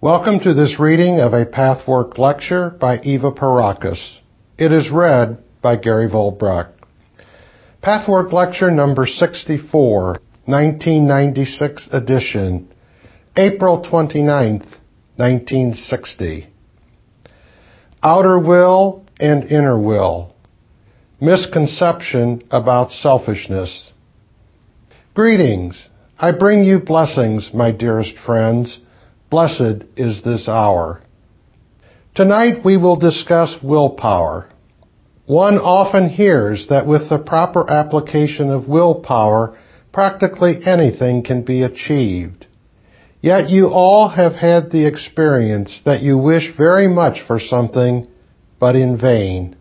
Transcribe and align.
Welcome 0.00 0.38
to 0.44 0.54
this 0.54 0.78
reading 0.78 1.18
of 1.18 1.32
a 1.32 1.44
Pathwork 1.44 2.18
lecture 2.18 2.70
by 2.70 3.00
Eva 3.00 3.32
Pierrakos. 3.32 4.20
It 4.56 4.70
is 4.70 4.92
read 4.92 5.42
by 5.60 5.74
Gary 5.74 6.08
Vollbracht. 6.08 6.70
Pathwork 7.82 8.32
lecture 8.32 8.70
number 8.70 9.06
64, 9.06 10.18
1996 10.44 11.88
edition, 11.90 12.72
April 13.36 13.82
29th, 13.82 14.70
1960. 15.16 16.46
Outer 18.00 18.38
will 18.38 19.04
and 19.18 19.50
inner 19.50 19.80
will. 19.80 20.32
Misconception 21.20 22.44
about 22.52 22.92
selfishness. 22.92 23.92
Greetings. 25.12 25.88
I 26.16 26.30
bring 26.30 26.62
you 26.62 26.78
blessings, 26.78 27.50
my 27.52 27.72
dearest 27.72 28.16
friends. 28.24 28.78
Blessed 29.30 29.84
is 29.96 30.22
this 30.22 30.48
hour. 30.48 31.02
Tonight 32.14 32.64
we 32.64 32.78
will 32.78 32.96
discuss 32.96 33.56
willpower. 33.62 34.48
One 35.26 35.58
often 35.58 36.08
hears 36.08 36.68
that 36.68 36.86
with 36.86 37.10
the 37.10 37.18
proper 37.18 37.70
application 37.70 38.50
of 38.50 38.68
willpower, 38.68 39.58
practically 39.92 40.58
anything 40.64 41.22
can 41.22 41.42
be 41.42 41.62
achieved. 41.62 42.46
Yet 43.20 43.50
you 43.50 43.66
all 43.66 44.08
have 44.08 44.32
had 44.32 44.70
the 44.70 44.86
experience 44.86 45.82
that 45.84 46.00
you 46.00 46.16
wish 46.16 46.56
very 46.56 46.88
much 46.88 47.20
for 47.26 47.38
something, 47.38 48.06
but 48.58 48.76
in 48.76 48.96
vain. 48.96 49.56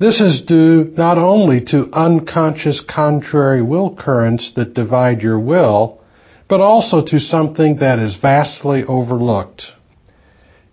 This 0.00 0.20
is 0.20 0.42
due 0.42 0.92
not 0.96 1.16
only 1.16 1.60
to 1.66 1.88
unconscious 1.92 2.80
contrary 2.80 3.62
will 3.62 3.94
currents 3.94 4.50
that 4.56 4.74
divide 4.74 5.22
your 5.22 5.38
will, 5.38 6.01
but 6.52 6.60
also 6.60 7.02
to 7.02 7.18
something 7.18 7.78
that 7.78 7.98
is 7.98 8.14
vastly 8.20 8.84
overlooked. 8.86 9.62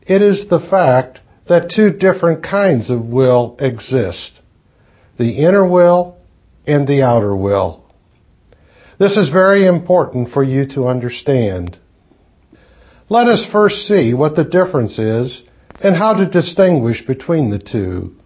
It 0.05 0.21
is 0.21 0.49
the 0.49 0.59
fact 0.59 1.21
that 1.47 1.71
two 1.73 1.91
different 1.91 2.43
kinds 2.43 2.89
of 2.89 3.05
will 3.05 3.55
exist 3.59 4.41
the 5.17 5.37
inner 5.37 5.65
will 5.65 6.17
and 6.67 6.85
the 6.85 7.01
outer 7.03 7.33
will. 7.33 7.85
This 8.99 9.15
is 9.15 9.29
very 9.29 9.65
important 9.65 10.33
for 10.33 10.43
you 10.43 10.67
to 10.75 10.87
understand. 10.87 11.79
Let 13.07 13.27
us 13.27 13.47
first 13.49 13.87
see 13.87 14.13
what 14.13 14.35
the 14.35 14.43
difference 14.43 14.99
is 14.99 15.41
and 15.81 15.95
how 15.95 16.15
to 16.15 16.29
distinguish 16.29 17.07
between 17.07 17.51
the 17.51 17.59
two. 17.59 18.17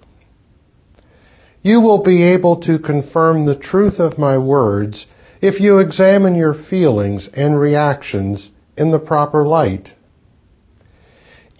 You 1.61 1.81
will 1.81 2.01
be 2.01 2.33
able 2.33 2.61
to 2.61 2.79
confirm 2.79 3.45
the 3.45 3.59
truth 3.59 3.99
of 3.99 4.17
my 4.17 4.39
words 4.39 5.05
if 5.43 5.59
you 5.59 5.79
examine 5.79 6.35
your 6.35 6.53
feelings 6.53 7.27
and 7.33 7.59
reactions 7.59 8.49
in 8.77 8.91
the 8.91 8.99
proper 8.99 9.45
light. 9.45 9.89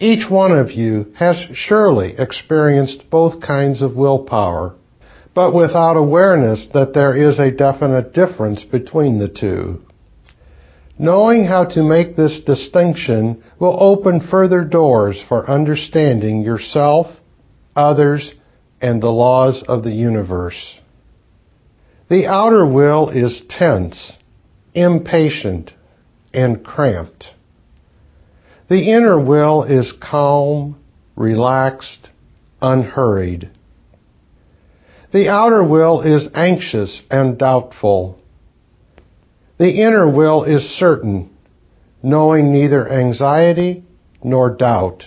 Each 0.00 0.24
one 0.30 0.52
of 0.52 0.70
you 0.70 1.12
has 1.16 1.36
surely 1.52 2.14
experienced 2.16 3.10
both 3.10 3.42
kinds 3.42 3.82
of 3.82 3.94
willpower, 3.94 4.74
but 5.34 5.54
without 5.54 5.98
awareness 5.98 6.66
that 6.72 6.94
there 6.94 7.14
is 7.14 7.38
a 7.38 7.50
definite 7.50 8.14
difference 8.14 8.64
between 8.64 9.18
the 9.18 9.28
two. 9.28 9.82
Knowing 10.98 11.44
how 11.44 11.66
to 11.66 11.82
make 11.82 12.16
this 12.16 12.40
distinction 12.46 13.44
will 13.58 13.76
open 13.78 14.26
further 14.30 14.64
doors 14.64 15.22
for 15.28 15.50
understanding 15.50 16.40
yourself, 16.40 17.08
others, 17.76 18.32
and 18.80 19.02
the 19.02 19.12
laws 19.12 19.62
of 19.68 19.84
the 19.84 19.92
universe. 19.92 20.80
The 22.08 22.26
outer 22.26 22.66
will 22.66 23.08
is 23.08 23.42
tense, 23.48 24.18
impatient, 24.74 25.72
and 26.32 26.62
cramped. 26.64 27.26
The 28.68 28.90
inner 28.92 29.18
will 29.18 29.62
is 29.62 29.92
calm, 29.92 30.76
relaxed, 31.16 32.10
unhurried. 32.60 33.50
The 35.12 35.28
outer 35.28 35.62
will 35.62 36.00
is 36.00 36.28
anxious 36.34 37.00
and 37.10 37.38
doubtful. 37.38 38.18
The 39.58 39.82
inner 39.82 40.10
will 40.10 40.44
is 40.44 40.62
certain, 40.78 41.30
knowing 42.02 42.52
neither 42.52 42.90
anxiety 42.90 43.84
nor 44.22 44.50
doubt. 44.50 45.04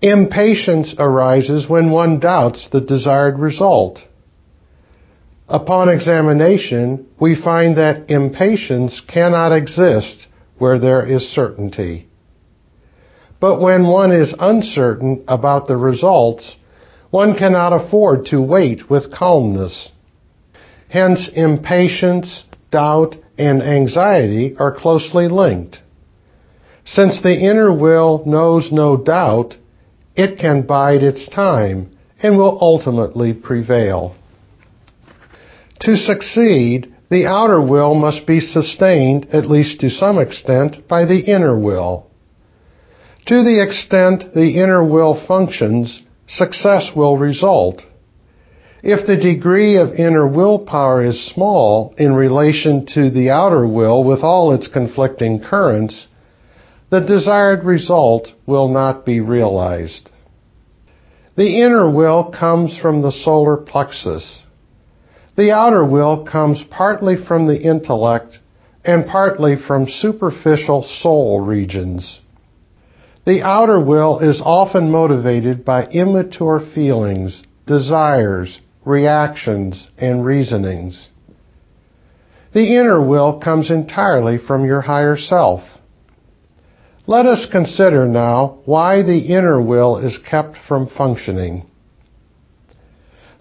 Impatience 0.00 0.94
arises 0.98 1.68
when 1.68 1.90
one 1.90 2.18
doubts 2.20 2.68
the 2.72 2.80
desired 2.80 3.38
result. 3.38 4.00
Upon 5.50 5.88
examination, 5.88 7.08
we 7.18 7.34
find 7.34 7.76
that 7.76 8.08
impatience 8.08 9.02
cannot 9.08 9.50
exist 9.50 10.28
where 10.58 10.78
there 10.78 11.04
is 11.04 11.22
certainty. 11.34 12.06
But 13.40 13.60
when 13.60 13.88
one 13.88 14.12
is 14.12 14.32
uncertain 14.38 15.24
about 15.26 15.66
the 15.66 15.76
results, 15.76 16.54
one 17.10 17.36
cannot 17.36 17.72
afford 17.72 18.26
to 18.26 18.40
wait 18.40 18.88
with 18.88 19.12
calmness. 19.12 19.90
Hence, 20.88 21.28
impatience, 21.34 22.44
doubt, 22.70 23.16
and 23.36 23.60
anxiety 23.60 24.54
are 24.56 24.72
closely 24.72 25.26
linked. 25.26 25.78
Since 26.84 27.22
the 27.22 27.36
inner 27.36 27.72
will 27.76 28.22
knows 28.24 28.70
no 28.70 28.96
doubt, 28.96 29.56
it 30.14 30.38
can 30.38 30.62
bide 30.62 31.02
its 31.02 31.28
time 31.28 31.90
and 32.22 32.36
will 32.36 32.56
ultimately 32.60 33.32
prevail. 33.32 34.14
To 35.80 35.96
succeed, 35.96 36.94
the 37.10 37.26
outer 37.26 37.60
will 37.60 37.94
must 37.94 38.26
be 38.26 38.40
sustained, 38.40 39.28
at 39.32 39.50
least 39.50 39.80
to 39.80 39.90
some 39.90 40.18
extent, 40.18 40.86
by 40.86 41.06
the 41.06 41.20
inner 41.20 41.58
will. 41.58 42.06
To 43.26 43.42
the 43.42 43.62
extent 43.62 44.34
the 44.34 44.60
inner 44.62 44.84
will 44.84 45.14
functions, 45.26 46.02
success 46.26 46.90
will 46.94 47.16
result. 47.16 47.82
If 48.82 49.06
the 49.06 49.16
degree 49.16 49.76
of 49.76 49.94
inner 49.94 50.26
willpower 50.26 51.04
is 51.04 51.32
small 51.32 51.94
in 51.98 52.14
relation 52.14 52.86
to 52.94 53.10
the 53.10 53.30
outer 53.30 53.66
will 53.66 54.04
with 54.04 54.20
all 54.20 54.52
its 54.52 54.68
conflicting 54.68 55.40
currents, 55.40 56.06
the 56.90 57.00
desired 57.00 57.64
result 57.64 58.28
will 58.46 58.68
not 58.68 59.04
be 59.04 59.20
realized. 59.20 60.10
The 61.36 61.62
inner 61.62 61.90
will 61.90 62.24
comes 62.24 62.78
from 62.78 63.02
the 63.02 63.12
solar 63.12 63.56
plexus. 63.56 64.42
The 65.40 65.52
outer 65.52 65.82
will 65.82 66.24
comes 66.24 66.62
partly 66.68 67.16
from 67.16 67.46
the 67.46 67.58
intellect 67.58 68.40
and 68.84 69.06
partly 69.06 69.56
from 69.56 69.88
superficial 69.88 70.82
soul 70.82 71.40
regions. 71.40 72.20
The 73.24 73.40
outer 73.40 73.80
will 73.80 74.18
is 74.18 74.42
often 74.44 74.90
motivated 74.90 75.64
by 75.64 75.86
immature 75.86 76.60
feelings, 76.60 77.42
desires, 77.66 78.60
reactions, 78.84 79.88
and 79.96 80.26
reasonings. 80.26 81.08
The 82.52 82.76
inner 82.76 83.00
will 83.00 83.40
comes 83.40 83.70
entirely 83.70 84.36
from 84.36 84.66
your 84.66 84.82
higher 84.82 85.16
self. 85.16 85.62
Let 87.06 87.24
us 87.24 87.48
consider 87.50 88.06
now 88.06 88.58
why 88.66 89.02
the 89.02 89.20
inner 89.20 89.58
will 89.58 89.96
is 89.96 90.18
kept 90.18 90.58
from 90.68 90.86
functioning. 90.86 91.69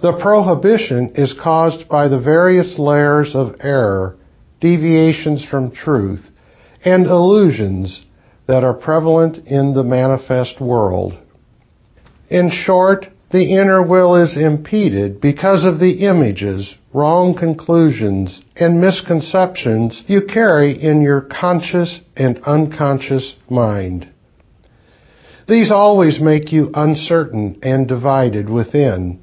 The 0.02 0.14
prohibition 0.14 1.12
is 1.16 1.34
caused 1.34 1.90
by 1.90 2.08
the 2.08 2.20
various 2.20 2.80
layers 2.80 3.36
of 3.36 3.56
error, 3.60 4.16
deviations 4.62 5.44
from 5.44 5.72
truth, 5.72 6.26
and 6.86 7.06
illusions 7.06 8.06
that 8.48 8.64
are 8.64 8.74
prevalent 8.74 9.46
in 9.46 9.74
the 9.74 9.84
manifest 9.84 10.62
world. 10.62 11.18
In 12.30 12.50
short, 12.50 13.08
the 13.32 13.58
inner 13.60 13.84
will 13.84 14.16
is 14.16 14.38
impeded 14.38 15.20
because 15.20 15.66
of 15.66 15.80
the 15.80 16.08
images, 16.08 16.76
wrong 16.94 17.36
conclusions, 17.38 18.42
and 18.56 18.82
misconceptions 18.82 20.04
you 20.08 20.22
carry 20.22 20.82
in 20.82 21.02
your 21.02 21.22
conscious 21.22 22.00
and 22.16 22.40
unconscious 22.46 23.36
mind. 23.50 24.08
These 25.48 25.72
always 25.72 26.20
make 26.22 26.52
you 26.52 26.72
uncertain 26.74 27.60
and 27.62 27.88
divided 27.88 28.50
within, 28.50 29.20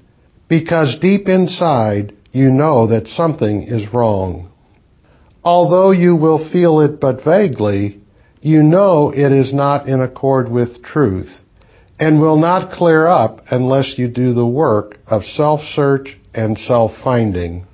because 0.48 0.98
deep 1.00 1.28
inside 1.28 2.14
you 2.32 2.50
know 2.50 2.86
that 2.88 3.06
something 3.06 3.62
is 3.62 3.92
wrong. 3.92 4.50
Although 5.42 5.92
you 5.92 6.16
will 6.16 6.50
feel 6.50 6.80
it 6.80 7.00
but 7.00 7.24
vaguely, 7.24 8.00
you 8.40 8.62
know 8.62 9.10
it 9.10 9.32
is 9.32 9.54
not 9.54 9.88
in 9.88 10.00
accord 10.00 10.50
with 10.50 10.82
truth 10.82 11.30
and 11.98 12.20
will 12.20 12.38
not 12.38 12.72
clear 12.72 13.06
up 13.06 13.40
unless 13.50 13.94
you 13.96 14.08
do 14.08 14.34
the 14.34 14.46
work 14.46 14.98
of 15.06 15.24
self-search 15.24 16.16
and 16.34 16.58
self-finding. 16.58 17.66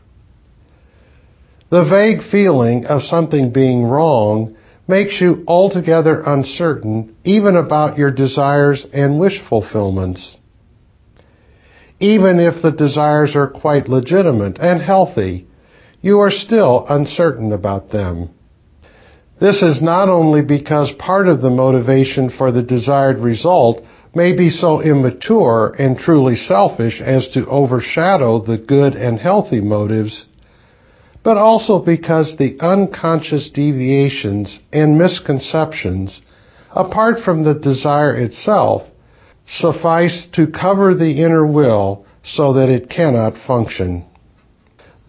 The 1.71 1.85
vague 1.85 2.31
feeling 2.31 2.85
of 2.85 3.03
something 3.03 3.53
being 3.53 3.83
wrong 3.83 4.57
makes 4.87 5.21
you 5.21 5.43
altogether 5.47 6.23
uncertain 6.25 7.17
even 7.25 7.57
about 7.57 7.99
your 7.99 8.11
desires 8.11 8.87
and 8.93 9.19
wish 9.19 9.41
fulfillments. 9.49 10.37
Even 12.03 12.41
if 12.41 12.61
the 12.63 12.73
desires 12.73 13.37
are 13.37 13.47
quite 13.47 13.89
legitimate 13.89 14.59
and 14.59 14.83
healthy, 14.83 15.47
you 16.01 16.19
are 16.19 16.33
still 16.33 16.85
uncertain 16.89 17.53
about 17.53 17.91
them. 17.91 18.31
This 19.41 19.63
is 19.63 19.81
not 19.81 20.09
only 20.09 20.43
because 20.43 20.91
part 20.99 21.29
of 21.29 21.43
the 21.43 21.51
motivation 21.51 22.29
for 22.29 22.51
the 22.51 22.65
desired 22.65 23.19
result 23.19 23.85
may 24.17 24.37
be 24.37 24.51
so 24.51 24.81
immature 24.81 25.77
and 25.79 25.97
truly 25.97 26.35
selfish 26.35 27.01
as 27.01 27.29
to 27.29 27.47
overshadow 27.47 28.41
the 28.41 28.59
good 28.59 28.95
and 28.95 29.21
healthy 29.21 29.61
motives, 29.61 30.25
but 31.23 31.37
also 31.37 31.79
because 31.79 32.37
the 32.37 32.59
unconscious 32.59 33.49
deviations 33.51 34.59
and 34.73 34.99
misconceptions, 34.99 36.21
apart 36.73 37.21
from 37.25 37.45
the 37.45 37.55
desire 37.55 38.17
itself, 38.17 38.83
suffice 39.47 40.27
to 40.33 40.47
cover 40.47 40.95
the 40.95 41.23
inner 41.23 41.47
will 41.47 42.07
so 42.23 42.55
that 42.55 42.69
it 42.69 42.89
cannot 42.89 43.35
function. 43.47 44.07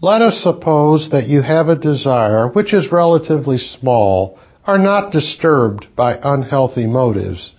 Let 0.00 0.20
us 0.20 0.42
suppose 0.42 1.08
that 1.12 1.28
you 1.28 1.40
have 1.42 1.68
a 1.68 1.78
desire 1.78 2.48
which 2.48 2.74
is 2.74 2.92
relatively 2.92 3.58
small, 3.58 4.38
are 4.66 4.78
not 4.78 5.12
disturbed 5.12 5.86
by 5.96 6.18
unhealthy 6.22 6.86
motives. 6.86 7.52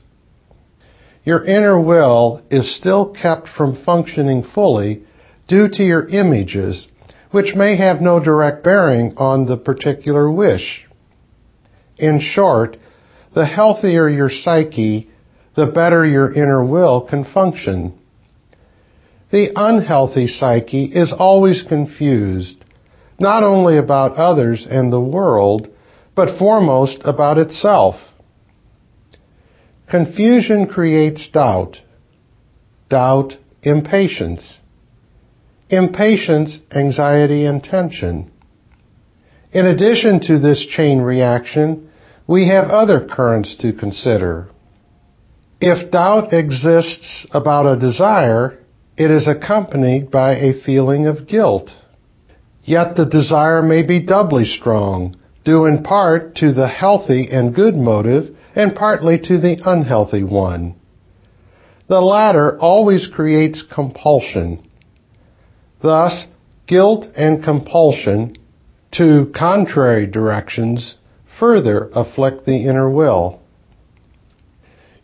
Your 1.23 1.43
inner 1.43 1.79
will 1.79 2.43
is 2.51 2.75
still 2.75 3.13
kept 3.13 3.47
from 3.47 3.83
functioning 3.83 4.43
fully 4.43 5.03
due 5.47 5.69
to 5.69 5.83
your 5.83 6.07
images, 6.07 6.87
which 7.31 7.55
may 7.55 7.77
have 7.77 7.99
no 7.99 8.19
direct 8.19 8.63
bearing 8.63 9.15
on 9.17 9.45
the 9.45 9.57
particular 9.57 10.31
wish. 10.31 10.85
In 11.97 12.19
short, 12.21 12.77
the 13.33 13.45
healthier 13.45 14.07
your 14.07 14.29
psyche, 14.29 15.09
the 15.55 15.67
better 15.67 16.05
your 16.05 16.31
inner 16.33 16.63
will 16.63 17.01
can 17.01 17.23
function. 17.23 17.97
The 19.31 19.51
unhealthy 19.55 20.27
psyche 20.27 20.85
is 20.85 21.13
always 21.17 21.63
confused, 21.63 22.63
not 23.19 23.43
only 23.43 23.77
about 23.77 24.15
others 24.15 24.65
and 24.69 24.91
the 24.91 25.01
world, 25.01 25.69
but 26.15 26.37
foremost 26.37 27.01
about 27.03 27.37
itself. 27.37 27.95
Confusion 29.89 30.67
creates 30.67 31.29
doubt. 31.31 31.81
Doubt, 32.89 33.37
impatience. 33.63 34.59
Impatience, 35.69 36.59
anxiety, 36.71 37.45
and 37.45 37.63
tension. 37.63 38.31
In 39.51 39.65
addition 39.65 40.19
to 40.21 40.39
this 40.39 40.65
chain 40.65 40.99
reaction, 40.99 41.89
we 42.27 42.47
have 42.49 42.65
other 42.69 43.07
currents 43.07 43.55
to 43.57 43.73
consider. 43.73 44.49
If 45.61 45.91
doubt 45.91 46.33
exists 46.33 47.25
about 47.31 47.65
a 47.65 47.79
desire, 47.79 48.59
it 48.97 49.09
is 49.09 49.27
accompanied 49.27 50.11
by 50.11 50.35
a 50.35 50.61
feeling 50.61 51.07
of 51.07 51.27
guilt. 51.27 51.71
Yet 52.63 52.95
the 52.95 53.05
desire 53.05 53.61
may 53.61 53.83
be 53.83 54.01
doubly 54.01 54.45
strong, 54.45 55.15
due 55.43 55.65
in 55.65 55.83
part 55.83 56.35
to 56.35 56.51
the 56.51 56.67
healthy 56.67 57.29
and 57.31 57.55
good 57.55 57.75
motive 57.75 58.35
and 58.55 58.73
partly 58.73 59.19
to 59.19 59.37
the 59.37 59.57
unhealthy 59.65 60.23
one. 60.23 60.75
The 61.87 62.01
latter 62.01 62.57
always 62.59 63.07
creates 63.07 63.61
compulsion. 63.61 64.67
Thus, 65.81 66.25
guilt 66.67 67.05
and 67.15 67.43
compulsion, 67.43 68.35
two 68.91 69.31
contrary 69.35 70.07
directions, 70.07 70.95
further 71.39 71.89
afflict 71.93 72.45
the 72.45 72.65
inner 72.65 72.89
will. 72.89 73.41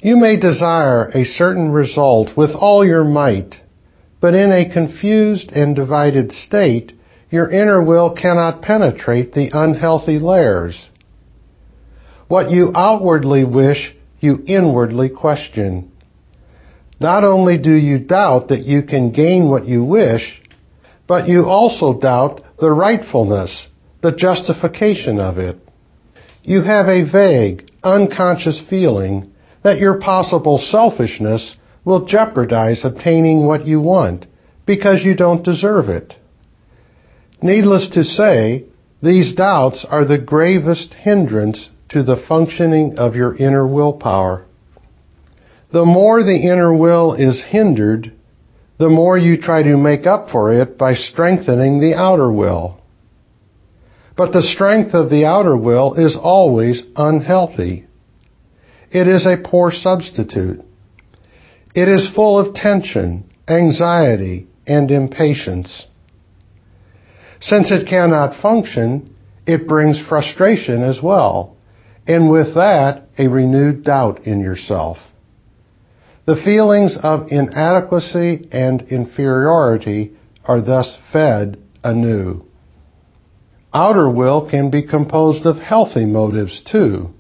You 0.01 0.18
may 0.18 0.39
desire 0.39 1.09
a 1.09 1.25
certain 1.25 1.71
result 1.71 2.36
with 2.36 2.50
all 2.51 2.83
your 2.83 3.03
might, 3.03 3.62
but 4.19 4.33
in 4.33 4.51
a 4.51 4.74
confused 4.74 5.51
and 5.51 5.75
divided 5.75 6.31
state, 6.31 6.94
your 7.30 7.51
inner 7.51 7.83
will 7.83 8.15
cannot 8.15 8.63
penetrate 8.63 9.33
the 9.33 9.51
unhealthy 9.53 10.18
layers. 10.18 10.89
What 12.27 12.50
you 12.50 12.71
outwardly 12.74 13.45
wish, 13.45 13.95
you 14.19 14.44
inwardly 14.48 15.09
question. 15.09 15.92
Not 17.00 17.24
only 17.24 17.59
do 17.59 17.74
you 17.74 18.00
doubt 18.00 18.47
that 18.47 18.65
you 18.65 18.81
can 18.81 19.12
gain 19.12 19.50
what 19.50 19.68
you 19.68 19.83
wish, 19.83 20.42
but 21.07 21.27
you 21.27 21.45
also 21.45 22.00
doubt 22.00 22.42
the 22.59 22.71
rightfulness, 22.71 23.68
the 24.01 24.15
justification 24.15 25.19
of 25.19 25.38
it. 25.38 25.57
You 26.42 26.63
have 26.63 26.88
a 26.88 27.09
vague, 27.09 27.69
unconscious 27.83 28.63
feeling 28.68 29.31
that 29.63 29.80
your 29.80 30.00
possible 30.00 30.58
selfishness 30.58 31.56
will 31.86 32.06
jeopardize 32.06 32.84
obtaining 32.84 33.46
what 33.46 33.66
you 33.66 33.80
want 33.80 34.25
because 34.66 35.04
you 35.04 35.16
don't 35.16 35.44
deserve 35.44 35.90
it. 35.90 36.13
Needless 37.42 37.90
to 37.94 38.04
say, 38.04 38.66
these 39.02 39.34
doubts 39.34 39.86
are 39.90 40.06
the 40.06 40.19
gravest 40.19 40.94
hindrance 40.94 41.69
to 41.90 42.04
the 42.04 42.24
functioning 42.28 42.98
of 42.98 43.16
your 43.16 43.36
inner 43.36 43.68
willpower. 43.68 44.46
The 45.74 45.86
more 45.86 46.24
the 46.24 46.50
inner 46.52 46.75
will 46.75 47.14
is 47.14 47.44
hindered, 47.44 48.14
the 48.78 48.90
more 48.90 49.18
you 49.18 49.42
try 49.42 49.64
to 49.64 49.78
make 49.78 50.06
up 50.06 50.30
for 50.30 50.54
it 50.54 50.78
by 50.78 50.94
strengthening 50.94 51.80
the 51.80 51.96
outer 51.96 52.31
will. 52.31 52.80
But 54.16 54.34
the 54.34 54.44
strength 54.44 54.94
of 54.94 55.10
the 55.10 55.25
outer 55.25 55.56
will 55.56 55.94
is 55.96 56.18
always 56.19 56.84
unhealthy. 56.96 57.88
It 58.92 59.08
is 59.08 59.26
a 59.26 59.42
poor 59.44 59.72
substitute. 59.72 60.62
It 61.74 61.88
is 61.88 62.10
full 62.14 62.40
of 62.40 62.54
tension, 62.54 63.30
anxiety, 63.48 64.48
and 64.68 64.92
impatience. 64.92 65.88
Since 67.40 67.72
it 67.72 67.88
cannot 67.88 68.42
function, 68.42 69.16
it 69.48 69.68
brings 69.68 70.00
frustration 70.08 70.84
as 70.84 71.02
well 71.02 71.58
and 72.08 72.30
with 72.30 72.56
that, 72.56 73.08
a 73.18 73.28
renewed 73.28 73.84
doubt 73.84 74.26
in 74.26 74.40
yourself. 74.40 74.98
The 76.26 76.36
feelings 76.36 76.98
of 77.02 77.32
inadequacy 77.32 78.48
and 78.52 78.82
inferiority 78.84 80.14
are 80.46 80.62
thus 80.62 80.98
fed 81.12 81.58
anew. 81.84 82.44
Outer 83.74 84.10
will 84.10 84.50
can 84.50 84.70
be 84.70 84.86
composed 84.86 85.46
of 85.46 85.58
healthy 85.58 86.06
motives 86.06 86.62
too. 86.70 87.14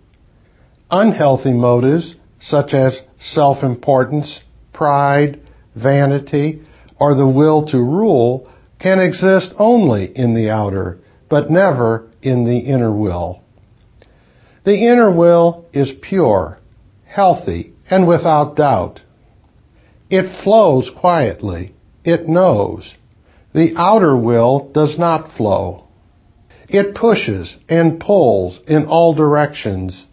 Unhealthy 0.91 1.53
motives, 1.53 2.15
such 2.41 2.73
as 2.73 3.01
self-importance, 3.19 4.41
pride, 4.73 5.39
vanity, 5.75 6.61
or 6.99 7.15
the 7.15 7.27
will 7.27 7.65
to 7.65 7.77
rule, 7.77 8.51
can 8.79 8.99
exist 8.99 9.53
only 9.57 10.05
in 10.15 10.33
the 10.33 10.49
outer, 10.49 10.99
but 11.29 11.49
never 11.49 12.09
in 12.21 12.45
the 12.45 12.59
inner 12.59 12.91
will. 12.91 13.41
The 14.65 14.75
inner 14.75 15.15
will 15.15 15.65
is 15.73 15.91
pure, 16.01 16.59
healthy, 17.05 17.73
and 17.89 18.07
without 18.07 18.55
doubt. 18.55 19.01
It 20.09 20.43
flows 20.43 20.91
quietly. 20.95 21.73
It 22.03 22.27
knows. 22.27 22.95
The 23.53 23.73
outer 23.77 24.15
will 24.17 24.71
does 24.73 24.99
not 24.99 25.35
flow. 25.37 25.87
It 26.67 26.95
pushes 26.95 27.57
and 27.69 27.99
pulls 27.99 28.59
in 28.67 28.85
all 28.85 29.13
directions. 29.13 30.05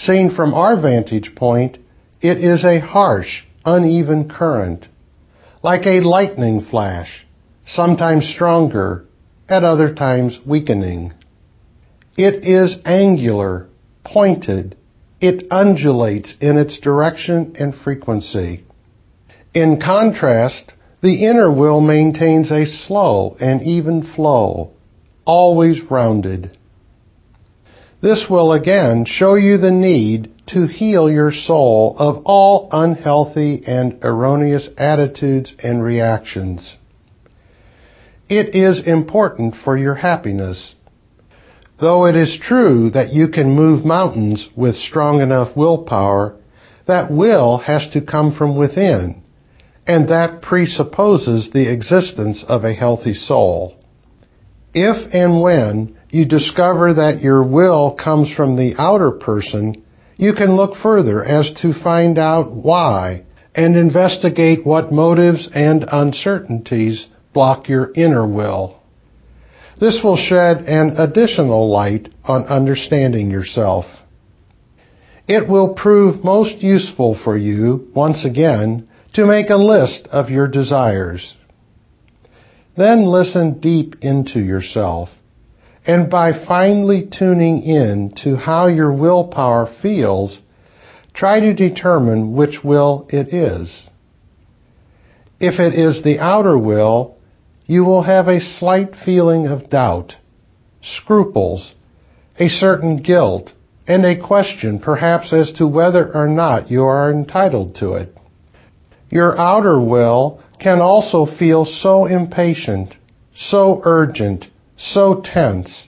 Seen 0.00 0.30
from 0.34 0.54
our 0.54 0.80
vantage 0.80 1.34
point, 1.34 1.76
it 2.22 2.38
is 2.38 2.64
a 2.64 2.80
harsh, 2.80 3.42
uneven 3.66 4.30
current, 4.30 4.88
like 5.62 5.84
a 5.84 6.00
lightning 6.00 6.62
flash, 6.62 7.26
sometimes 7.66 8.26
stronger, 8.26 9.04
at 9.46 9.62
other 9.62 9.92
times 9.92 10.38
weakening. 10.46 11.12
It 12.16 12.44
is 12.44 12.78
angular, 12.86 13.68
pointed. 14.02 14.74
It 15.20 15.46
undulates 15.50 16.34
in 16.40 16.56
its 16.56 16.80
direction 16.80 17.54
and 17.58 17.74
frequency. 17.74 18.64
In 19.52 19.80
contrast, 19.84 20.72
the 21.02 21.26
inner 21.26 21.52
will 21.52 21.82
maintains 21.82 22.50
a 22.50 22.64
slow 22.64 23.36
and 23.38 23.60
even 23.60 24.02
flow, 24.02 24.70
always 25.26 25.82
rounded. 25.90 26.56
This 28.02 28.26
will 28.30 28.52
again 28.52 29.04
show 29.04 29.34
you 29.34 29.58
the 29.58 29.70
need 29.70 30.32
to 30.48 30.66
heal 30.66 31.10
your 31.10 31.32
soul 31.32 31.96
of 31.98 32.22
all 32.24 32.68
unhealthy 32.72 33.62
and 33.66 33.98
erroneous 34.02 34.68
attitudes 34.76 35.54
and 35.62 35.82
reactions. 35.82 36.76
It 38.28 38.54
is 38.54 38.86
important 38.86 39.54
for 39.56 39.76
your 39.76 39.94
happiness 39.96 40.74
Though 41.80 42.04
it 42.04 42.14
is 42.14 42.38
true 42.38 42.90
that 42.90 43.14
you 43.14 43.28
can 43.28 43.56
move 43.56 43.86
mountains 43.86 44.50
with 44.54 44.76
strong 44.76 45.22
enough 45.22 45.56
willpower, 45.56 46.36
that 46.86 47.10
will 47.10 47.56
has 47.58 47.88
to 47.94 48.02
come 48.02 48.34
from 48.34 48.54
within, 48.54 49.22
and 49.86 50.08
that 50.08 50.42
presupposes 50.42 51.50
the 51.50 51.72
existence 51.72 52.44
of 52.46 52.64
a 52.64 52.74
healthy 52.74 53.14
soul. 53.14 53.76
If 54.74 55.14
and 55.14 55.40
when 55.40 55.96
you 56.10 56.24
discover 56.24 56.94
that 56.94 57.22
your 57.22 57.42
will 57.42 57.94
comes 57.94 58.32
from 58.32 58.56
the 58.56 58.74
outer 58.78 59.10
person, 59.10 59.84
you 60.16 60.34
can 60.34 60.56
look 60.56 60.76
further 60.76 61.24
as 61.24 61.50
to 61.62 61.72
find 61.72 62.18
out 62.18 62.52
why 62.52 63.24
and 63.54 63.76
investigate 63.76 64.64
what 64.64 64.92
motives 64.92 65.48
and 65.54 65.84
uncertainties 65.90 67.06
block 67.32 67.68
your 67.68 67.92
inner 67.94 68.26
will. 68.26 68.80
This 69.80 70.00
will 70.04 70.16
shed 70.16 70.58
an 70.66 70.96
additional 70.98 71.70
light 71.70 72.08
on 72.24 72.44
understanding 72.44 73.30
yourself. 73.30 73.86
It 75.26 75.48
will 75.48 75.74
prove 75.74 76.24
most 76.24 76.62
useful 76.62 77.18
for 77.24 77.36
you, 77.36 77.88
once 77.94 78.24
again, 78.24 78.88
to 79.14 79.26
make 79.26 79.48
a 79.48 79.56
list 79.56 80.06
of 80.12 80.28
your 80.28 80.48
desires. 80.48 81.34
Then 82.76 83.04
listen 83.04 83.60
deep 83.60 83.96
into 84.02 84.40
yourself, 84.40 85.08
and 85.90 86.08
by 86.08 86.32
finely 86.46 87.08
tuning 87.10 87.62
in 87.62 88.12
to 88.22 88.36
how 88.36 88.68
your 88.68 88.92
willpower 88.92 89.68
feels, 89.82 90.38
try 91.12 91.40
to 91.40 91.52
determine 91.52 92.32
which 92.32 92.62
will 92.62 93.08
it 93.08 93.34
is. 93.34 93.88
If 95.40 95.58
it 95.58 95.74
is 95.74 96.04
the 96.04 96.20
outer 96.20 96.56
will, 96.56 97.16
you 97.66 97.84
will 97.84 98.02
have 98.02 98.28
a 98.28 98.40
slight 98.40 98.94
feeling 99.04 99.48
of 99.48 99.68
doubt, 99.68 100.14
scruples, 100.80 101.74
a 102.38 102.48
certain 102.48 102.98
guilt, 102.98 103.52
and 103.88 104.04
a 104.04 104.24
question 104.24 104.78
perhaps 104.78 105.32
as 105.32 105.52
to 105.54 105.66
whether 105.66 106.14
or 106.14 106.28
not 106.28 106.70
you 106.70 106.84
are 106.84 107.10
entitled 107.10 107.74
to 107.80 107.94
it. 107.94 108.16
Your 109.10 109.36
outer 109.36 109.80
will 109.80 110.40
can 110.60 110.80
also 110.80 111.26
feel 111.26 111.64
so 111.64 112.06
impatient, 112.06 112.94
so 113.34 113.80
urgent, 113.84 114.46
so 114.80 115.22
tense, 115.22 115.86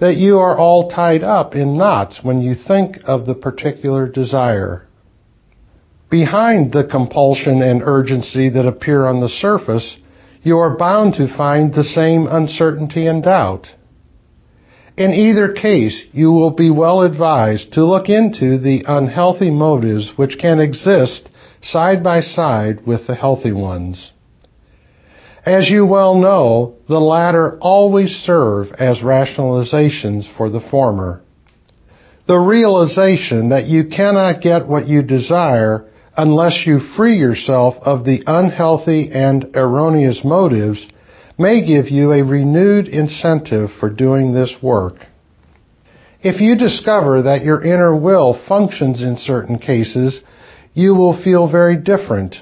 that 0.00 0.16
you 0.16 0.38
are 0.38 0.56
all 0.56 0.88
tied 0.88 1.22
up 1.22 1.54
in 1.54 1.76
knots 1.76 2.20
when 2.22 2.40
you 2.40 2.54
think 2.54 2.96
of 3.04 3.26
the 3.26 3.34
particular 3.34 4.08
desire. 4.08 4.86
Behind 6.10 6.72
the 6.72 6.86
compulsion 6.88 7.60
and 7.60 7.82
urgency 7.82 8.48
that 8.50 8.66
appear 8.66 9.04
on 9.04 9.20
the 9.20 9.28
surface 9.28 9.98
you 10.44 10.58
are 10.58 10.76
bound 10.76 11.14
to 11.14 11.36
find 11.36 11.72
the 11.72 11.82
same 11.82 12.26
uncertainty 12.26 13.06
and 13.06 13.22
doubt. 13.22 13.66
In 14.96 15.12
either 15.12 15.52
case, 15.52 16.04
you 16.12 16.30
will 16.30 16.50
be 16.50 16.70
well 16.70 17.00
advised 17.00 17.72
to 17.72 17.84
look 17.84 18.08
into 18.08 18.58
the 18.58 18.84
unhealthy 18.86 19.50
motives 19.50 20.12
which 20.16 20.38
can 20.38 20.60
exist 20.60 21.28
side 21.62 22.04
by 22.04 22.20
side 22.20 22.86
with 22.86 23.06
the 23.06 23.14
healthy 23.14 23.52
ones. 23.52 24.12
As 25.46 25.68
you 25.68 25.84
well 25.84 26.14
know, 26.14 26.76
the 26.88 27.00
latter 27.00 27.58
always 27.60 28.10
serve 28.10 28.72
as 28.78 29.00
rationalizations 29.00 30.26
for 30.36 30.48
the 30.48 30.60
former. 30.70 31.20
The 32.26 32.38
realization 32.38 33.50
that 33.50 33.66
you 33.66 33.84
cannot 33.88 34.40
get 34.40 34.66
what 34.66 34.88
you 34.88 35.02
desire 35.02 35.84
unless 36.16 36.66
you 36.66 36.80
free 36.96 37.16
yourself 37.16 37.74
of 37.82 38.04
the 38.04 38.22
unhealthy 38.26 39.10
and 39.12 39.54
erroneous 39.54 40.22
motives 40.24 40.86
may 41.38 41.66
give 41.66 41.90
you 41.90 42.12
a 42.12 42.24
renewed 42.24 42.88
incentive 42.88 43.68
for 43.78 43.90
doing 43.90 44.32
this 44.32 44.56
work. 44.62 44.94
If 46.22 46.40
you 46.40 46.56
discover 46.56 47.22
that 47.22 47.44
your 47.44 47.62
inner 47.62 47.94
will 47.94 48.40
functions 48.48 49.02
in 49.02 49.18
certain 49.18 49.58
cases, 49.58 50.22
you 50.72 50.94
will 50.94 51.22
feel 51.22 51.50
very 51.50 51.76
different. 51.76 52.36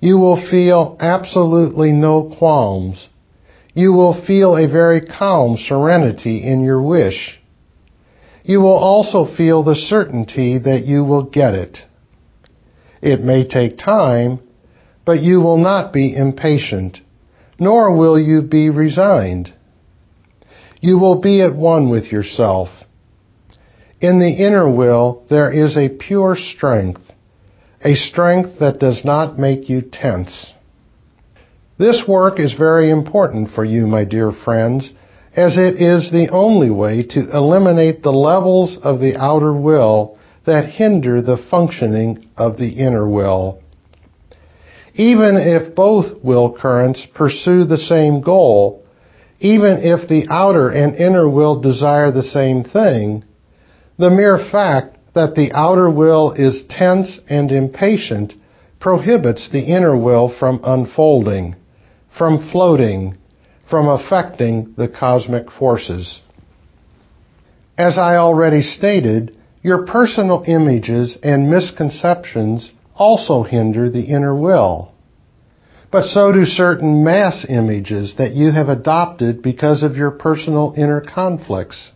You 0.00 0.18
will 0.18 0.36
feel 0.50 0.96
absolutely 1.00 1.92
no 1.92 2.34
qualms. 2.38 3.08
You 3.74 3.92
will 3.92 4.24
feel 4.26 4.56
a 4.56 4.68
very 4.68 5.00
calm 5.00 5.56
serenity 5.56 6.42
in 6.42 6.64
your 6.64 6.82
wish. 6.82 7.38
You 8.42 8.60
will 8.60 8.76
also 8.76 9.26
feel 9.36 9.62
the 9.62 9.74
certainty 9.74 10.58
that 10.58 10.86
you 10.86 11.04
will 11.04 11.24
get 11.24 11.54
it. 11.54 11.78
It 13.02 13.22
may 13.22 13.46
take 13.46 13.78
time, 13.78 14.40
but 15.04 15.20
you 15.22 15.40
will 15.40 15.58
not 15.58 15.92
be 15.92 16.14
impatient, 16.14 16.98
nor 17.58 17.96
will 17.96 18.18
you 18.18 18.42
be 18.42 18.70
resigned. 18.70 19.52
You 20.80 20.98
will 20.98 21.20
be 21.20 21.42
at 21.42 21.56
one 21.56 21.88
with 21.90 22.12
yourself. 22.12 22.68
In 24.00 24.20
the 24.20 24.30
inner 24.30 24.70
will, 24.70 25.24
there 25.30 25.50
is 25.50 25.76
a 25.76 25.88
pure 25.88 26.36
strength, 26.36 27.05
a 27.86 27.94
strength 27.94 28.58
that 28.58 28.80
does 28.80 29.04
not 29.04 29.38
make 29.38 29.68
you 29.68 29.80
tense. 29.80 30.52
This 31.78 32.02
work 32.08 32.40
is 32.40 32.52
very 32.52 32.90
important 32.90 33.50
for 33.50 33.64
you, 33.64 33.86
my 33.86 34.04
dear 34.04 34.32
friends, 34.32 34.90
as 35.36 35.56
it 35.56 35.80
is 35.80 36.10
the 36.10 36.28
only 36.32 36.68
way 36.68 37.04
to 37.10 37.30
eliminate 37.32 38.02
the 38.02 38.10
levels 38.10 38.76
of 38.82 38.98
the 38.98 39.16
outer 39.16 39.52
will 39.52 40.18
that 40.46 40.68
hinder 40.68 41.22
the 41.22 41.38
functioning 41.48 42.26
of 42.36 42.56
the 42.56 42.70
inner 42.70 43.08
will. 43.08 43.62
Even 44.94 45.36
if 45.36 45.76
both 45.76 46.24
will 46.24 46.56
currents 46.56 47.06
pursue 47.14 47.64
the 47.64 47.78
same 47.78 48.20
goal, 48.20 48.84
even 49.38 49.78
if 49.82 50.08
the 50.08 50.26
outer 50.28 50.70
and 50.70 50.96
inner 50.96 51.28
will 51.28 51.60
desire 51.60 52.10
the 52.10 52.22
same 52.22 52.64
thing, 52.64 53.22
the 53.96 54.10
mere 54.10 54.38
fact 54.50 54.95
that 55.16 55.34
the 55.34 55.50
outer 55.52 55.90
will 55.90 56.32
is 56.32 56.64
tense 56.68 57.18
and 57.28 57.50
impatient 57.50 58.34
prohibits 58.78 59.48
the 59.50 59.62
inner 59.62 59.96
will 59.96 60.28
from 60.38 60.60
unfolding, 60.62 61.56
from 62.16 62.50
floating, 62.52 63.16
from 63.68 63.88
affecting 63.88 64.74
the 64.76 64.88
cosmic 64.88 65.50
forces. 65.50 66.20
As 67.78 67.96
I 67.96 68.16
already 68.16 68.60
stated, 68.60 69.36
your 69.62 69.86
personal 69.86 70.44
images 70.46 71.16
and 71.22 71.50
misconceptions 71.50 72.70
also 72.94 73.42
hinder 73.42 73.88
the 73.88 74.04
inner 74.04 74.36
will. 74.36 74.92
But 75.90 76.04
so 76.04 76.30
do 76.30 76.44
certain 76.44 77.04
mass 77.04 77.46
images 77.48 78.16
that 78.18 78.34
you 78.34 78.50
have 78.52 78.68
adopted 78.68 79.40
because 79.40 79.82
of 79.82 79.96
your 79.96 80.10
personal 80.10 80.74
inner 80.76 81.00
conflicts. 81.00 81.92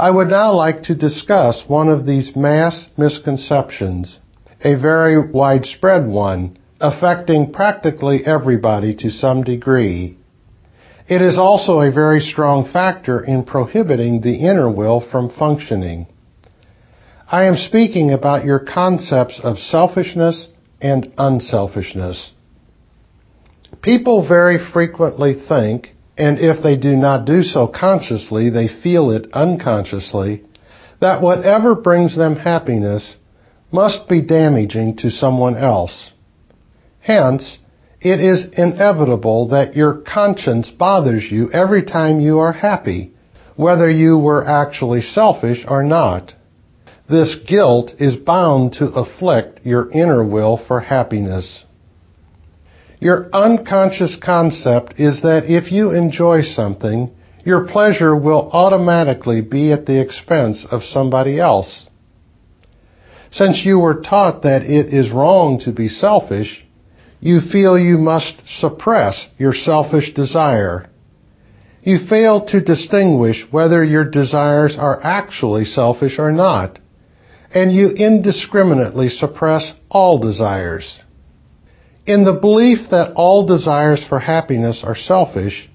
I 0.00 0.10
would 0.10 0.28
now 0.28 0.54
like 0.54 0.84
to 0.84 0.94
discuss 0.94 1.64
one 1.66 1.90
of 1.90 2.06
these 2.06 2.34
mass 2.34 2.86
misconceptions, 2.96 4.18
a 4.64 4.74
very 4.74 5.30
widespread 5.30 6.06
one, 6.06 6.56
affecting 6.80 7.52
practically 7.52 8.24
everybody 8.24 8.94
to 8.94 9.10
some 9.10 9.44
degree. 9.44 10.16
It 11.06 11.20
is 11.20 11.36
also 11.36 11.80
a 11.80 11.92
very 11.92 12.20
strong 12.20 12.64
factor 12.72 13.22
in 13.22 13.44
prohibiting 13.44 14.22
the 14.22 14.36
inner 14.36 14.70
will 14.72 15.02
from 15.02 15.28
functioning. 15.28 16.06
I 17.30 17.44
am 17.44 17.56
speaking 17.56 18.10
about 18.10 18.46
your 18.46 18.60
concepts 18.60 19.38
of 19.44 19.58
selfishness 19.58 20.48
and 20.80 21.12
unselfishness. 21.18 22.32
People 23.82 24.26
very 24.26 24.56
frequently 24.72 25.34
think, 25.46 25.94
and 26.20 26.38
if 26.38 26.62
they 26.62 26.76
do 26.76 26.96
not 26.96 27.24
do 27.24 27.42
so 27.42 27.66
consciously, 27.66 28.50
they 28.50 28.68
feel 28.68 29.10
it 29.10 29.26
unconsciously, 29.32 30.44
that 31.00 31.22
whatever 31.22 31.74
brings 31.74 32.14
them 32.14 32.36
happiness 32.36 33.16
must 33.72 34.06
be 34.06 34.20
damaging 34.20 34.96
to 34.98 35.10
someone 35.10 35.56
else. 35.56 36.12
Hence, 37.00 37.58
it 38.02 38.20
is 38.20 38.46
inevitable 38.52 39.48
that 39.48 39.74
your 39.74 39.94
conscience 39.94 40.70
bothers 40.70 41.24
you 41.30 41.50
every 41.52 41.84
time 41.84 42.20
you 42.20 42.38
are 42.40 42.52
happy, 42.52 43.12
whether 43.56 43.90
you 43.90 44.18
were 44.18 44.46
actually 44.46 45.00
selfish 45.00 45.64
or 45.66 45.82
not. 45.82 46.34
This 47.08 47.38
guilt 47.46 47.92
is 47.98 48.16
bound 48.16 48.74
to 48.74 48.86
afflict 48.92 49.64
your 49.64 49.90
inner 49.90 50.22
will 50.22 50.58
for 50.58 50.80
happiness. 50.80 51.64
Your 53.00 53.30
unconscious 53.32 54.16
concept 54.22 54.94
is 54.98 55.22
that 55.22 55.50
if 55.50 55.72
you 55.72 55.90
enjoy 55.92 56.42
something, 56.42 57.10
your 57.44 57.66
pleasure 57.66 58.14
will 58.14 58.50
automatically 58.52 59.40
be 59.40 59.72
at 59.72 59.86
the 59.86 60.00
expense 60.00 60.66
of 60.70 60.82
somebody 60.82 61.40
else. 61.40 61.86
Since 63.32 63.64
you 63.64 63.78
were 63.78 64.02
taught 64.02 64.42
that 64.42 64.62
it 64.62 64.92
is 64.92 65.10
wrong 65.10 65.60
to 65.64 65.72
be 65.72 65.88
selfish, 65.88 66.64
you 67.20 67.40
feel 67.40 67.78
you 67.78 67.96
must 67.96 68.42
suppress 68.46 69.28
your 69.38 69.54
selfish 69.54 70.12
desire. 70.12 70.90
You 71.82 71.98
fail 72.06 72.44
to 72.46 72.60
distinguish 72.60 73.46
whether 73.50 73.82
your 73.82 74.04
desires 74.04 74.76
are 74.78 75.00
actually 75.02 75.64
selfish 75.64 76.18
or 76.18 76.32
not 76.32 76.78
and 77.52 77.72
you 77.72 77.88
indiscriminately 77.88 79.08
suppress 79.08 79.72
all 79.88 80.18
desires. 80.18 80.98
In 82.10 82.24
the 82.24 82.32
belief 82.32 82.90
that 82.90 83.12
all 83.14 83.46
desires 83.46 84.04
for 84.08 84.18
happiness 84.18 84.82
are 84.82 84.96
selfish, 84.96 85.70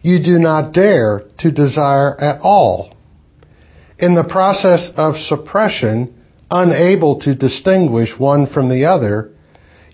you 0.00 0.24
do 0.24 0.38
not 0.38 0.72
dare 0.72 1.24
to 1.40 1.52
desire 1.52 2.18
at 2.18 2.40
all. 2.40 2.94
In 3.98 4.14
the 4.14 4.24
process 4.24 4.88
of 4.96 5.18
suppression, 5.18 6.14
unable 6.50 7.20
to 7.20 7.34
distinguish 7.34 8.18
one 8.18 8.46
from 8.46 8.70
the 8.70 8.86
other, 8.86 9.32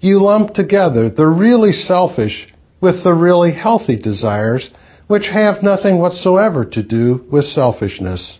you 0.00 0.22
lump 0.22 0.54
together 0.54 1.10
the 1.10 1.26
really 1.26 1.72
selfish 1.72 2.46
with 2.80 3.02
the 3.02 3.12
really 3.12 3.52
healthy 3.52 3.96
desires, 3.96 4.70
which 5.08 5.26
have 5.26 5.64
nothing 5.64 5.98
whatsoever 5.98 6.64
to 6.64 6.84
do 6.84 7.26
with 7.28 7.44
selfishness. 7.44 8.38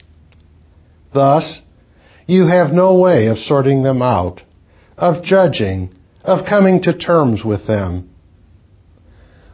Thus, 1.12 1.60
you 2.28 2.46
have 2.46 2.72
no 2.72 3.00
way 3.00 3.26
of 3.26 3.38
sorting 3.38 3.82
them 3.82 4.00
out, 4.00 4.42
of 4.96 5.24
judging, 5.24 5.92
of 6.24 6.46
coming 6.46 6.82
to 6.82 6.96
terms 6.96 7.44
with 7.44 7.66
them. 7.66 8.08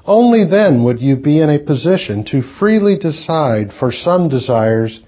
Only 0.05 0.47
then 0.47 0.85
would 0.85 1.01
you 1.01 1.17
be 1.17 1.41
in 1.41 1.51
a 1.51 1.59
position 1.59 2.25
to 2.27 2.43
freely 2.59 2.99
decide 2.99 3.73
for 3.79 3.93
some 3.93 4.29
desires 4.29 5.03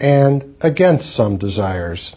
and 0.00 0.56
against 0.60 1.14
some 1.14 1.38
desires. 1.38 2.14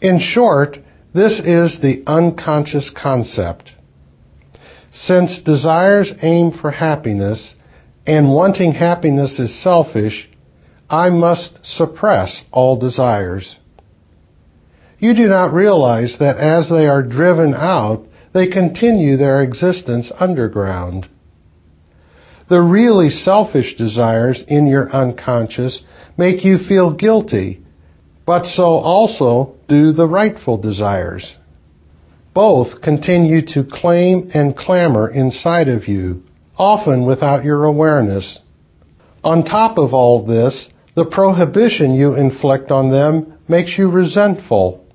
In 0.00 0.18
short, 0.18 0.78
this 1.14 1.40
is 1.40 1.80
the 1.80 2.02
unconscious 2.06 2.90
concept. 2.90 3.72
Since 4.92 5.40
desires 5.40 6.12
aim 6.22 6.52
for 6.52 6.70
happiness 6.70 7.54
and 8.06 8.32
wanting 8.32 8.72
happiness 8.72 9.38
is 9.38 9.62
selfish, 9.62 10.28
I 10.88 11.10
must 11.10 11.58
suppress 11.64 12.42
all 12.50 12.76
desires. 12.76 13.56
You 15.00 15.14
do 15.14 15.28
not 15.28 15.54
realize 15.54 16.18
that 16.20 16.36
as 16.36 16.68
they 16.68 16.86
are 16.86 17.02
driven 17.02 17.54
out, 17.54 18.04
they 18.34 18.48
continue 18.48 19.16
their 19.16 19.42
existence 19.42 20.12
underground. 20.20 21.08
The 22.50 22.60
really 22.60 23.08
selfish 23.08 23.76
desires 23.76 24.44
in 24.46 24.66
your 24.66 24.90
unconscious 24.90 25.82
make 26.18 26.44
you 26.44 26.58
feel 26.58 26.92
guilty, 26.92 27.62
but 28.26 28.44
so 28.44 28.64
also 28.64 29.54
do 29.68 29.92
the 29.92 30.06
rightful 30.06 30.58
desires. 30.58 31.36
Both 32.34 32.82
continue 32.82 33.46
to 33.54 33.64
claim 33.64 34.30
and 34.34 34.54
clamor 34.54 35.08
inside 35.10 35.68
of 35.68 35.88
you, 35.88 36.22
often 36.58 37.06
without 37.06 37.42
your 37.44 37.64
awareness. 37.64 38.38
On 39.24 39.44
top 39.44 39.78
of 39.78 39.94
all 39.94 40.26
this, 40.26 40.68
the 40.94 41.06
prohibition 41.06 41.94
you 41.94 42.14
inflict 42.14 42.70
on 42.70 42.90
them 42.90 43.38
makes 43.48 43.78
you 43.78 43.90
resentful. 43.90 44.86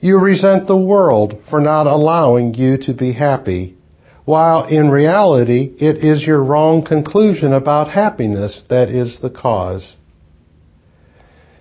You 0.00 0.18
resent 0.18 0.66
the 0.66 0.76
world 0.76 1.38
for 1.50 1.60
not 1.60 1.86
allowing 1.86 2.54
you 2.54 2.76
to 2.78 2.94
be 2.94 3.12
happy, 3.12 3.76
while 4.24 4.64
in 4.64 4.90
reality 4.90 5.74
it 5.78 6.04
is 6.04 6.26
your 6.26 6.42
wrong 6.42 6.84
conclusion 6.84 7.52
about 7.52 7.88
happiness 7.88 8.62
that 8.68 8.90
is 8.90 9.18
the 9.20 9.30
cause. 9.30 9.96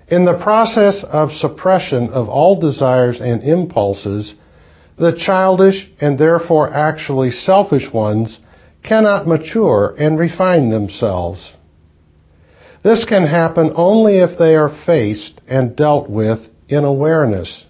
In 0.10 0.26
the 0.26 0.38
process 0.38 1.04
of 1.04 1.32
suppression 1.32 2.10
of 2.10 2.30
all 2.30 2.60
desires 2.60 3.20
and 3.20 3.42
impulses, 3.42 4.36
the 4.98 5.18
childish 5.18 5.90
and 6.00 6.18
therefore 6.18 6.72
actually 6.74 7.32
selfish 7.32 7.92
ones 7.92 8.40
cannot 8.84 9.28
mature 9.28 9.96
and 9.98 10.18
refine 10.18 10.70
themselves. 10.70 11.54
This 12.84 13.04
can 13.04 13.26
happen 13.26 13.74
only 13.76 14.20
if 14.20 14.38
they 14.38 14.56
are 14.56 14.84
faced 14.86 15.42
and 15.48 15.76
dealt 15.76 16.10
with 16.10 16.40
in 16.70 16.86
awareness. 16.86 17.66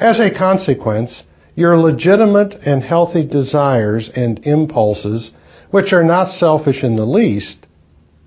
As 0.00 0.20
a 0.20 0.30
consequence, 0.30 1.24
your 1.56 1.76
legitimate 1.76 2.54
and 2.64 2.82
healthy 2.82 3.26
desires 3.26 4.08
and 4.14 4.38
impulses, 4.46 5.32
which 5.70 5.92
are 5.92 6.04
not 6.04 6.28
selfish 6.28 6.84
in 6.84 6.94
the 6.94 7.04
least, 7.04 7.66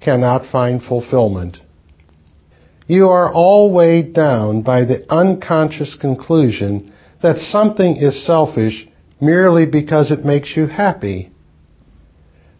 cannot 0.01 0.45
find 0.51 0.83
fulfillment. 0.83 1.57
You 2.87 3.07
are 3.07 3.31
all 3.31 3.71
weighed 3.71 4.13
down 4.13 4.63
by 4.63 4.83
the 4.83 5.05
unconscious 5.09 5.95
conclusion 5.95 6.91
that 7.21 7.37
something 7.37 7.95
is 7.95 8.25
selfish 8.25 8.85
merely 9.21 9.65
because 9.65 10.11
it 10.11 10.25
makes 10.25 10.57
you 10.57 10.67
happy. 10.67 11.31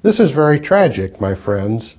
This 0.03 0.21
is 0.21 0.31
very 0.31 0.61
tragic, 0.61 1.19
my 1.19 1.35
friends. 1.35 1.95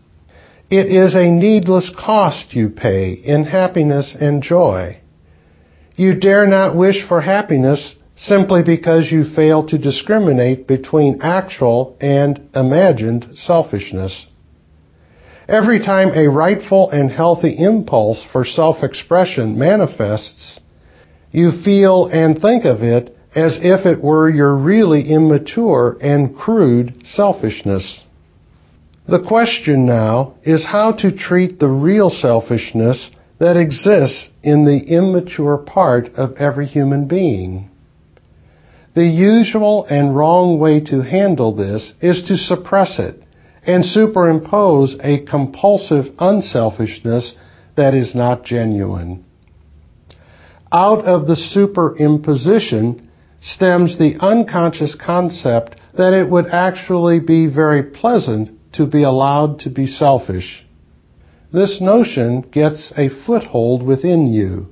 It 0.70 0.86
is 0.86 1.14
a 1.14 1.30
needless 1.30 1.92
cost 1.94 2.54
you 2.54 2.70
pay 2.70 3.12
in 3.12 3.44
happiness 3.44 4.16
and 4.18 4.42
joy. 4.42 5.01
You 5.96 6.14
dare 6.14 6.46
not 6.46 6.76
wish 6.76 7.06
for 7.06 7.20
happiness 7.20 7.94
simply 8.16 8.62
because 8.62 9.10
you 9.10 9.24
fail 9.34 9.66
to 9.66 9.78
discriminate 9.78 10.66
between 10.66 11.20
actual 11.22 11.96
and 12.00 12.48
imagined 12.54 13.26
selfishness. 13.34 14.26
Every 15.48 15.80
time 15.80 16.12
a 16.14 16.30
rightful 16.30 16.90
and 16.90 17.10
healthy 17.10 17.56
impulse 17.58 18.24
for 18.32 18.44
self-expression 18.44 19.58
manifests, 19.58 20.60
you 21.30 21.62
feel 21.64 22.06
and 22.06 22.40
think 22.40 22.64
of 22.64 22.82
it 22.82 23.16
as 23.34 23.58
if 23.62 23.86
it 23.86 24.02
were 24.02 24.30
your 24.30 24.54
really 24.54 25.10
immature 25.10 25.96
and 26.00 26.36
crude 26.36 27.06
selfishness. 27.06 28.04
The 29.08 29.24
question 29.26 29.86
now 29.86 30.34
is 30.44 30.64
how 30.64 30.92
to 30.98 31.10
treat 31.10 31.58
the 31.58 31.68
real 31.68 32.08
selfishness 32.08 33.10
that 33.42 33.56
exists 33.56 34.30
in 34.44 34.64
the 34.64 34.78
immature 34.96 35.58
part 35.58 36.06
of 36.14 36.36
every 36.36 36.64
human 36.64 37.08
being. 37.08 37.68
The 38.94 39.04
usual 39.04 39.84
and 39.84 40.14
wrong 40.14 40.60
way 40.60 40.78
to 40.84 41.00
handle 41.00 41.52
this 41.52 41.92
is 42.00 42.28
to 42.28 42.36
suppress 42.36 43.00
it 43.00 43.20
and 43.66 43.84
superimpose 43.84 44.94
a 45.02 45.24
compulsive 45.24 46.14
unselfishness 46.20 47.34
that 47.74 47.94
is 47.94 48.14
not 48.14 48.44
genuine. 48.44 49.24
Out 50.70 51.04
of 51.04 51.26
the 51.26 51.34
superimposition 51.34 53.08
stems 53.40 53.98
the 53.98 54.18
unconscious 54.20 54.94
concept 54.94 55.74
that 55.98 56.12
it 56.12 56.30
would 56.30 56.46
actually 56.46 57.18
be 57.18 57.48
very 57.48 57.82
pleasant 57.82 58.56
to 58.74 58.86
be 58.86 59.02
allowed 59.02 59.58
to 59.58 59.70
be 59.70 59.88
selfish. 59.88 60.64
This 61.52 61.80
notion 61.82 62.40
gets 62.40 62.92
a 62.96 63.10
foothold 63.26 63.82
within 63.82 64.32
you, 64.32 64.68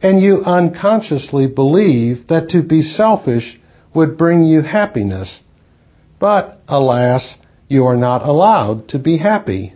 and 0.00 0.20
you 0.20 0.42
unconsciously 0.44 1.48
believe 1.48 2.28
that 2.28 2.50
to 2.50 2.62
be 2.62 2.82
selfish 2.82 3.60
would 3.94 4.16
bring 4.16 4.44
you 4.44 4.62
happiness. 4.62 5.40
But, 6.20 6.60
alas, 6.68 7.36
you 7.68 7.84
are 7.86 7.96
not 7.96 8.22
allowed 8.22 8.88
to 8.90 8.98
be 8.98 9.18
happy. 9.18 9.74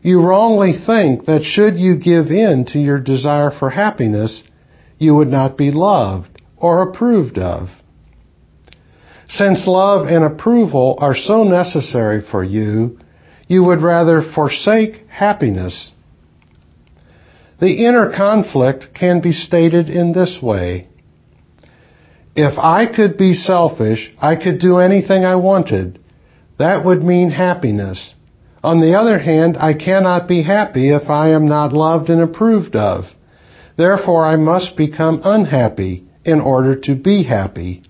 You 0.00 0.20
wrongly 0.20 0.74
think 0.86 1.26
that 1.26 1.42
should 1.42 1.76
you 1.76 1.96
give 1.96 2.26
in 2.30 2.66
to 2.66 2.78
your 2.78 3.00
desire 3.00 3.50
for 3.50 3.70
happiness, 3.70 4.44
you 4.98 5.14
would 5.14 5.28
not 5.28 5.56
be 5.56 5.72
loved 5.72 6.40
or 6.56 6.82
approved 6.82 7.38
of. 7.38 7.68
Since 9.28 9.66
love 9.66 10.06
and 10.06 10.24
approval 10.24 10.96
are 11.00 11.16
so 11.16 11.42
necessary 11.42 12.20
for 12.20 12.44
you, 12.44 12.98
you 13.46 13.64
would 13.64 13.82
rather 13.82 14.22
forsake 14.22 15.06
happiness. 15.08 15.92
The 17.60 17.86
inner 17.86 18.12
conflict 18.14 18.88
can 18.94 19.20
be 19.20 19.32
stated 19.32 19.88
in 19.88 20.12
this 20.12 20.38
way. 20.42 20.88
If 22.36 22.58
I 22.58 22.86
could 22.92 23.16
be 23.16 23.34
selfish, 23.34 24.12
I 24.20 24.36
could 24.36 24.58
do 24.58 24.78
anything 24.78 25.24
I 25.24 25.36
wanted. 25.36 26.00
That 26.58 26.84
would 26.84 27.02
mean 27.02 27.30
happiness. 27.30 28.14
On 28.62 28.80
the 28.80 28.94
other 28.94 29.18
hand, 29.18 29.56
I 29.58 29.74
cannot 29.74 30.26
be 30.26 30.42
happy 30.42 30.90
if 30.90 31.08
I 31.08 31.30
am 31.30 31.46
not 31.46 31.72
loved 31.72 32.10
and 32.10 32.22
approved 32.22 32.74
of. 32.74 33.04
Therefore, 33.76 34.24
I 34.24 34.36
must 34.36 34.76
become 34.76 35.20
unhappy 35.22 36.04
in 36.24 36.40
order 36.40 36.74
to 36.80 36.94
be 36.94 37.24
happy. 37.24 37.82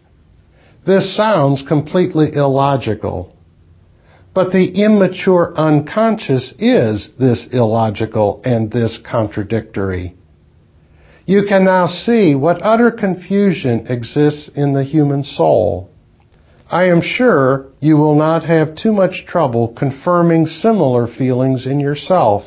This 0.87 1.17
sounds 1.17 1.63
completely 1.67 2.35
illogical. 2.35 3.34
But 4.35 4.51
the 4.51 4.83
immature 4.85 5.55
unconscious 5.57 6.53
is 6.59 7.09
this 7.19 7.47
illogical 7.53 8.43
and 8.45 8.71
this 8.71 8.99
contradictory. 9.09 10.15
You 11.25 11.45
can 11.49 11.65
now 11.65 11.87
see 11.87 12.35
what 12.35 12.61
utter 12.61 12.91
confusion 12.91 13.87
exists 13.89 14.51
in 14.55 14.75
the 14.75 14.85
human 14.85 15.25
soul. 15.25 15.89
I 16.71 16.87
am 16.89 17.01
sure 17.01 17.67
you 17.81 17.97
will 17.97 18.17
not 18.17 18.45
have 18.45 18.77
too 18.77 18.93
much 18.93 19.25
trouble 19.27 19.69
confirming 19.77 20.47
similar 20.47 21.07
feelings 21.07 21.67
in 21.67 21.79
yourself. 21.79 22.43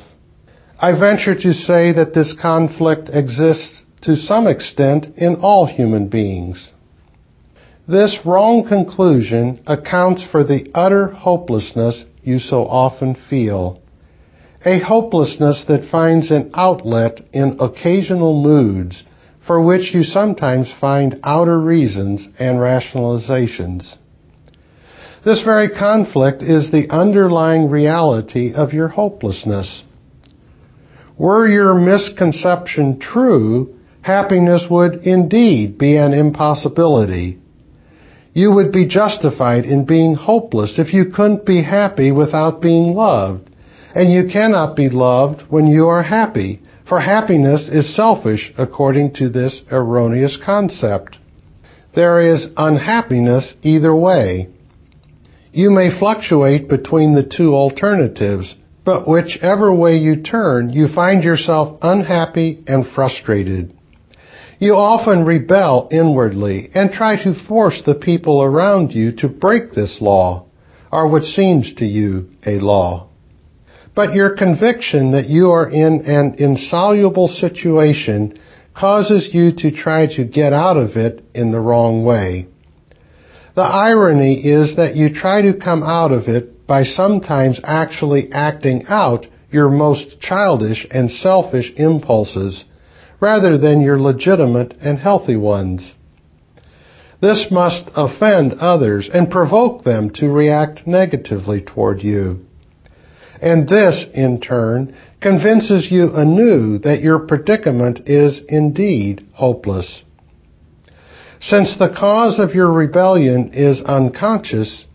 I 0.80 0.91
venture 1.00 1.36
to 1.36 1.54
say 1.54 1.93
that 1.93 2.13
this 2.13 2.36
conflict 2.39 3.10
exists 3.12 3.82
to 4.02 4.15
some 4.15 4.45
extent 4.45 5.08
in 5.17 5.38
all 5.41 5.65
human 5.65 6.08
beings. 6.08 6.73
This 7.88 8.19
wrong 8.26 8.67
conclusion 8.67 9.62
accounts 9.65 10.26
for 10.30 10.43
the 10.43 10.69
utter 10.76 11.08
hopelessness 11.08 12.04
you 12.21 12.38
so 12.38 12.67
often 12.67 13.15
feel. 13.30 13.80
A 14.65 14.80
hopelessness 14.80 15.63
that 15.69 15.89
finds 15.89 16.30
an 16.30 16.52
outlet 16.54 17.21
in 17.32 17.56
occasional 17.62 18.43
moods 18.43 19.04
for 19.45 19.62
which 19.62 19.93
you 19.93 20.04
sometimes 20.04 20.69
find 20.82 21.21
outer 21.23 21.58
reasons 21.58 22.28
and 22.38 22.58
rationalizations. 22.58 23.95
This 25.23 25.43
very 25.43 25.69
conflict 25.69 26.43
is 26.43 26.69
the 26.69 26.89
underlying 26.89 27.69
reality 27.69 28.52
of 28.54 28.73
your 28.73 28.89
hopelessness. 28.89 29.84
Were 31.17 31.47
your 31.47 31.73
misconception 31.73 33.00
true, 33.00 33.76
happiness 34.02 34.67
would 34.69 34.95
indeed 35.08 35.78
be 35.78 35.95
an 35.95 36.13
impossibility. 36.13 37.39
You 38.38 38.52
would 38.52 38.71
be 38.71 38.86
justified 38.86 39.65
in 39.65 39.86
being 39.86 40.13
hopeless 40.13 40.78
if 40.78 40.93
you 40.93 41.06
couldn't 41.06 41.43
be 41.43 41.63
happy 41.63 42.12
without 42.12 42.62
being 42.62 42.93
loved. 42.93 43.50
And 43.95 44.12
you 44.12 44.30
cannot 44.32 44.76
be 44.76 44.89
loved 44.89 45.41
when 45.50 45.65
you 45.65 45.88
are 45.88 46.04
happy, 46.04 46.62
for 46.88 47.00
happiness 47.00 47.67
is 47.67 47.95
selfish 47.95 48.54
according 48.56 49.13
to 49.13 49.30
this 49.30 49.63
erroneous 49.71 50.38
concept. 50.38 51.17
there 51.95 52.21
is 52.21 52.45
unhappiness 52.56 53.56
either 53.63 53.95
way. 53.95 54.50
You 55.52 55.71
may 55.71 55.89
fluctuate 55.97 56.69
between 56.69 57.15
the 57.15 57.28
two 57.38 57.56
alternatives, 57.56 58.56
but 58.86 59.08
whichever 59.08 59.73
way 59.73 59.97
you 59.97 60.21
turn, 60.21 60.69
you 60.69 60.89
find 60.89 61.23
yourself 61.23 61.80
unhappy 61.82 62.63
and 62.67 62.86
frustrated. 62.86 63.73
You 64.60 64.74
often 64.74 65.24
rebel 65.24 65.88
inwardly 65.91 66.70
and 66.74 66.91
try 66.91 67.22
to 67.24 67.46
force 67.48 67.84
the 67.86 67.96
people 67.96 68.41
around 68.41 68.91
you 68.91 69.12
to 69.17 69.28
break 69.28 69.74
this 69.74 70.00
law, 70.02 70.48
or 70.91 71.10
what 71.10 71.24
seems 71.24 71.76
to 71.76 71.86
you 71.86 72.30
a 72.46 72.60
law. 72.60 73.10
But 73.93 74.13
your 74.13 74.36
conviction 74.36 75.12
that 75.12 75.28
you 75.28 75.52
are 75.52 75.70
in 75.70 76.02
an 76.06 76.36
insoluble 76.39 77.28
situation 77.28 78.39
causes 78.76 79.30
you 79.32 79.52
to 79.58 79.72
try 79.72 80.08
to 80.15 80.26
get 80.26 80.54
out 80.54 80.78
of 80.78 80.98
it 80.98 81.24
in 81.36 81.52
the 81.52 81.60
wrong 81.60 82.04
way. 82.04 82.48
The 83.56 83.62
irony 83.62 84.36
is 84.43 84.76
that 84.76 84.96
you 84.96 85.13
try 85.13 85.41
to 85.41 85.60
come 85.60 85.84
out 85.84 86.12
of 86.12 86.28
it 86.28 86.67
by 86.67 86.84
sometimes 86.84 87.60
actually 87.63 88.32
acting 88.32 88.84
out 88.88 89.26
your 89.52 89.70
most 89.70 90.20
childish 90.20 90.86
and 90.91 91.10
selfish 91.10 91.72
impulses 91.76 92.65
rather 93.19 93.58
than 93.58 93.82
your 93.82 93.99
legitimate 93.99 94.73
and 94.82 94.99
healthy 94.99 95.36
ones. 95.36 95.93
This 97.19 97.47
must 97.49 97.89
offend 97.95 98.53
others 98.53 99.10
and 99.12 99.32
provoke 99.32 99.84
them 99.84 100.12
to 100.15 100.30
react 100.30 100.86
negatively 100.86 101.62
toward 101.62 102.03
you. 102.03 102.45
And 103.41 103.67
this, 103.67 104.06
in 104.13 104.39
turn, 104.39 104.95
convinces 105.19 105.91
you 105.91 106.12
anew 106.13 106.77
that 106.80 107.01
your 107.01 107.19
predicament 107.19 108.08
is 108.08 108.41
indeed 108.47 109.27
hopeless. 109.34 110.03
Since 111.39 111.77
the 111.77 111.93
cause 111.97 112.39
of 112.39 112.56
your 112.56 112.71
rebellion 112.71 113.51
is 113.53 113.82
unconscious, 113.84 114.86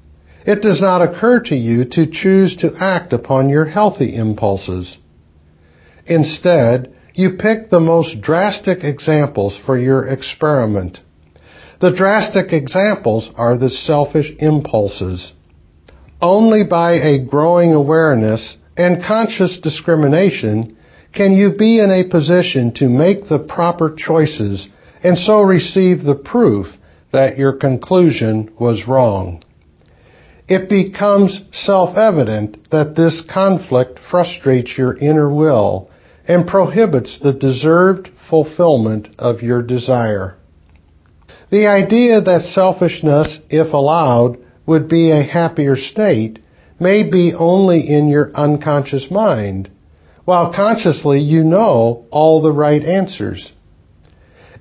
it 0.45 0.61
does 0.61 0.81
not 0.81 1.03
occur 1.03 1.41
to 1.45 1.55
you 1.55 1.85
to 1.91 2.11
choose 2.11 2.57
to 2.57 2.73
act 2.79 3.13
upon 3.13 3.49
your 3.49 3.65
healthy 3.65 4.15
impulses. 4.15 4.97
Instead, 6.07 6.92
you 7.15 7.37
pick 7.39 7.71
the 7.71 7.81
most 7.81 8.21
drastic 8.21 8.85
examples 8.85 9.59
for 9.67 9.79
your 9.79 10.09
experiment. 10.09 11.01
The 11.81 11.95
drastic 11.95 12.53
examples 12.53 13.31
are 13.37 13.59
the 13.59 13.71
selfish 13.71 14.33
impulses. 14.39 15.33
Only 16.21 16.65
by 16.65 16.93
a 16.93 17.25
growing 17.25 17.73
awareness 17.73 18.57
and 18.77 19.03
conscious 19.03 19.59
discrimination 19.61 20.77
can 21.13 21.33
you 21.33 21.55
be 21.59 21.81
in 21.81 21.91
a 21.91 22.09
position 22.09 22.73
to 22.75 22.89
make 22.89 23.27
the 23.29 23.39
proper 23.39 23.95
choices 23.95 24.69
and 25.03 25.19
so 25.19 25.43
receive 25.43 26.03
the 26.03 26.15
proof 26.15 26.69
that 27.13 27.37
your 27.37 27.55
conclusion 27.55 28.51
was 28.59 28.87
wrong. 28.89 29.43
It 30.49 30.69
becomes 30.69 31.41
self-evident 31.53 32.71
that 32.71 32.95
this 32.97 33.23
conflict 33.33 33.99
frustrates 34.11 34.79
your 34.79 34.97
inner 34.97 35.33
will 35.33 35.91
and 36.27 36.47
prohibits 36.47 37.19
the 37.19 37.33
deserved 37.33 38.09
fulfillment 38.29 39.09
of 39.19 39.43
your 39.43 39.63
desire. 39.63 40.37
The 41.51 41.67
idea 41.67 42.21
that 42.21 42.43
selfishness, 42.43 43.41
if 43.51 43.73
allowed, 43.73 44.39
would 44.67 44.89
be 44.89 45.11
a 45.11 45.23
happier 45.23 45.77
state 45.77 46.39
may 46.81 47.09
be 47.09 47.35
only 47.37 47.81
in 47.81 48.09
your 48.09 48.31
unconscious 48.35 49.11
mind, 49.11 49.71
while 50.25 50.53
consciously 50.53 51.21
you 51.21 51.45
know 51.45 52.07
all 52.11 52.41
the 52.43 52.53
right 52.53 52.83
answers. 52.83 53.53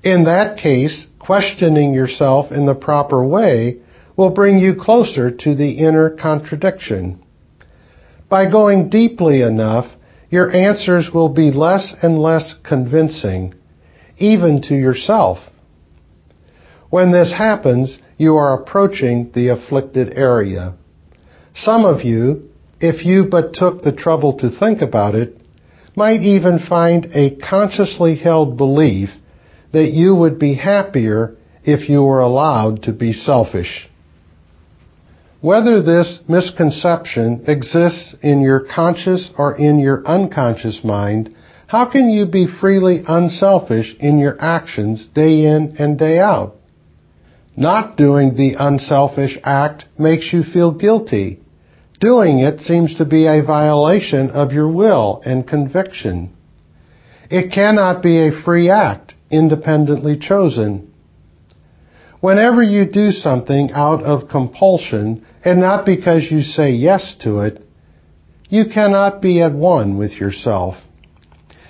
In 0.04 0.26
that 0.26 0.58
case, 0.58 1.06
questioning 1.20 1.94
yourself 1.94 2.52
in 2.52 2.66
the 2.66 2.76
proper 2.76 3.24
way 3.24 3.80
will 4.18 4.32
bring 4.32 4.58
you 4.58 4.76
closer 4.76 5.32
to 5.32 5.56
the 5.56 5.72
inner 5.72 6.10
contradiction. 6.10 7.24
By 8.30 8.50
going 8.50 8.90
deeply 8.90 9.42
enough, 9.42 9.86
your 10.32 10.50
answers 10.50 11.10
will 11.14 11.30
be 11.30 11.52
less 11.52 11.94
and 12.02 12.18
less 12.18 12.56
convincing, 12.64 13.54
even 14.18 14.62
to 14.62 14.74
yourself. 14.74 15.40
When 16.90 17.12
this 17.12 17.34
happens, 17.38 17.98
you 18.18 18.38
are 18.38 18.62
approaching 18.62 19.32
the 19.36 19.50
afflicted 19.50 20.14
area. 20.16 20.76
Some 21.54 21.84
of 21.84 22.02
you, 22.02 22.50
if 22.80 23.06
you 23.06 23.28
but 23.30 23.54
took 23.54 23.84
the 23.84 23.92
trouble 23.92 24.40
to 24.40 24.58
think 24.58 24.82
about 24.82 25.16
it, 25.16 25.38
might 25.98 26.22
even 26.22 26.60
find 26.60 27.08
a 27.14 27.36
consciously 27.36 28.16
held 28.16 28.56
belief 28.56 29.10
that 29.74 29.92
you 29.92 30.16
would 30.16 30.40
be 30.40 30.56
happier 30.56 31.36
if 31.64 31.90
you 31.90 32.04
were 32.04 32.22
allowed 32.22 32.84
to 32.84 32.94
be 32.94 33.12
selfish. 33.12 33.90
Whether 35.42 35.82
this 35.82 36.20
misconception 36.28 37.46
exists 37.48 38.16
in 38.22 38.42
your 38.42 38.60
conscious 38.60 39.32
or 39.36 39.58
in 39.58 39.80
your 39.80 40.06
unconscious 40.06 40.82
mind, 40.84 41.34
how 41.66 41.90
can 41.90 42.12
you 42.12 42.28
be 42.28 42.46
freely 42.46 43.04
unselfish 43.08 43.96
in 44.00 44.20
your 44.20 44.38
actions 44.40 45.08
day 45.16 45.46
in 45.46 45.78
and 45.80 45.98
day 45.98 46.20
out? 46.20 46.58
Not 47.58 47.98
doing 47.98 48.36
the 48.36 48.56
unselfish 48.60 49.40
act 49.44 49.86
makes 49.98 50.32
you 50.32 50.44
feel 50.44 50.72
guilty. 50.74 51.40
Doing 52.00 52.40
it 52.40 52.62
seems 52.62 52.96
to 53.00 53.06
be 53.06 53.26
a 53.26 53.44
violation 53.44 54.30
of 54.30 54.52
your 54.52 54.68
will 54.68 55.24
and 55.26 55.48
conviction. 55.48 56.34
It 57.32 57.52
cannot 57.52 58.04
be 58.04 58.28
a 58.28 58.44
free 58.44 58.70
act, 58.70 59.16
independently 59.32 60.20
chosen. 60.20 60.94
Whenever 62.20 62.62
you 62.62 62.86
do 62.86 63.10
something 63.12 63.72
out 63.74 64.04
of 64.04 64.30
compulsion 64.30 65.26
and 65.44 65.60
not 65.60 65.86
because 65.86 66.28
you 66.30 66.42
say 66.42 66.72
yes 66.72 67.16
to 67.22 67.40
it, 67.40 67.66
you 68.50 68.66
cannot 68.74 69.22
be 69.22 69.42
at 69.42 69.54
one 69.54 69.98
with 69.98 70.12
yourself. 70.14 70.76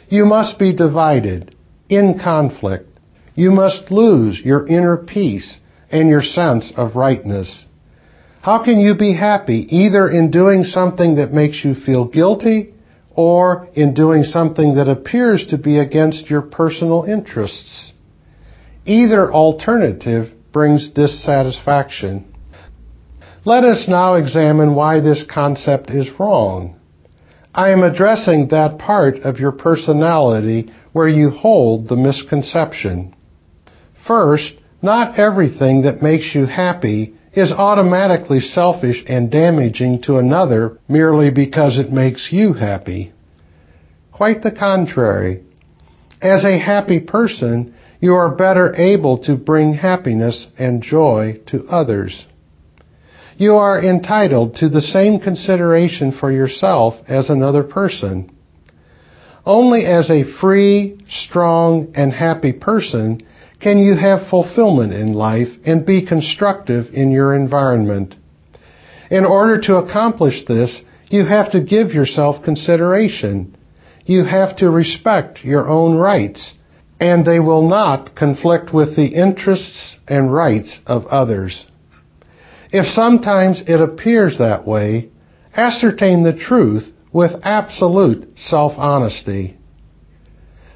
You 0.10 0.26
must 0.26 0.60
be 0.60 0.76
divided, 0.76 1.56
in 1.92 2.18
conflict. 2.18 2.88
You 3.36 3.52
must 3.52 3.92
lose 3.92 4.40
your 4.40 4.66
inner 4.66 4.98
peace 4.98 5.60
and 5.92 6.10
your 6.10 6.22
sense 6.22 6.72
of 6.76 6.96
rightness. 6.96 7.66
How 8.42 8.64
can 8.64 8.80
you 8.80 8.96
be 8.96 9.14
happy 9.16 9.68
either 9.70 10.10
in 10.10 10.32
doing 10.32 10.64
something 10.64 11.16
that 11.16 11.34
makes 11.34 11.64
you 11.64 11.76
feel 11.76 12.06
guilty 12.06 12.74
or 13.14 13.68
in 13.76 13.94
doing 13.94 14.24
something 14.24 14.76
that 14.76 14.88
appears 14.88 15.46
to 15.48 15.58
be 15.58 15.78
against 15.78 16.30
your 16.30 16.42
personal 16.42 17.04
interests? 17.04 17.92
Either 18.86 19.32
alternative 19.32 20.32
brings 20.52 20.90
dissatisfaction. 20.92 22.31
Let 23.44 23.64
us 23.64 23.88
now 23.88 24.16
examine 24.16 24.76
why 24.76 25.00
this 25.00 25.24
concept 25.28 25.90
is 25.90 26.12
wrong. 26.20 26.76
I 27.56 27.72
am 27.72 27.82
addressing 27.82 28.50
that 28.50 28.78
part 28.78 29.18
of 29.22 29.40
your 29.40 29.52
personality 29.52 30.72
where 30.94 31.08
you 31.08 31.32
hold 31.32 31.88
the 31.88 31.96
misconception. 31.96 33.16
First, 34.06 34.54
not 34.84 35.18
everything 35.18 35.82
that 35.84 36.04
makes 36.04 36.36
you 36.36 36.46
happy 36.46 37.16
is 37.34 37.52
automatically 37.52 38.42
selfish 38.42 39.04
and 39.08 39.32
damaging 39.32 40.04
to 40.04 40.18
another 40.18 40.78
merely 40.88 41.32
because 41.32 41.80
it 41.80 41.92
makes 41.92 42.30
you 42.32 42.54
happy. 42.54 43.12
Quite 44.12 44.44
the 44.44 44.52
contrary. 44.52 45.44
As 46.22 46.44
a 46.44 46.60
happy 46.60 47.00
person, 47.00 47.74
you 48.00 48.14
are 48.14 48.36
better 48.36 48.76
able 48.76 49.18
to 49.24 49.36
bring 49.36 49.74
happiness 49.74 50.46
and 50.60 50.84
joy 50.84 51.40
to 51.48 51.66
others. 51.66 52.28
You 53.42 53.56
are 53.56 53.84
entitled 53.84 54.58
to 54.58 54.70
the 54.70 54.84
same 54.84 55.20
consideration 55.20 56.12
for 56.12 56.32
yourself 56.32 56.94
as 57.08 57.28
another 57.28 57.64
person. 57.64 58.30
Only 59.48 59.84
as 59.84 60.12
a 60.12 60.32
free, 60.40 61.00
strong, 61.10 61.92
and 61.96 62.14
happy 62.14 62.54
person 62.54 63.24
can 63.60 63.80
you 63.80 63.96
have 63.96 64.30
fulfillment 64.30 64.94
in 64.94 65.14
life 65.14 65.48
and 65.66 65.88
be 65.88 66.06
constructive 66.06 66.94
in 66.94 67.10
your 67.10 67.34
environment. 67.36 68.14
In 69.10 69.26
order 69.26 69.60
to 69.62 69.78
accomplish 69.78 70.46
this, 70.46 70.80
you 71.10 71.26
have 71.26 71.52
to 71.54 71.64
give 71.64 71.96
yourself 71.96 72.46
consideration. 72.46 73.58
You 74.06 74.24
have 74.24 74.56
to 74.58 74.70
respect 74.70 75.44
your 75.44 75.68
own 75.68 75.98
rights 75.98 76.54
and 77.00 77.26
they 77.26 77.40
will 77.40 77.68
not 77.68 78.14
conflict 78.14 78.72
with 78.72 78.96
the 78.96 79.08
interests 79.08 79.96
and 80.08 80.32
rights 80.32 80.80
of 80.86 81.08
others. 81.08 81.66
If 82.72 82.86
sometimes 82.88 83.64
it 83.68 83.82
appears 83.82 84.38
that 84.38 84.66
way, 84.66 85.10
ascertain 85.56 86.24
the 86.24 86.34
truth 86.34 86.94
with 87.12 87.32
absolute 87.44 88.38
self-honesty. 88.38 89.58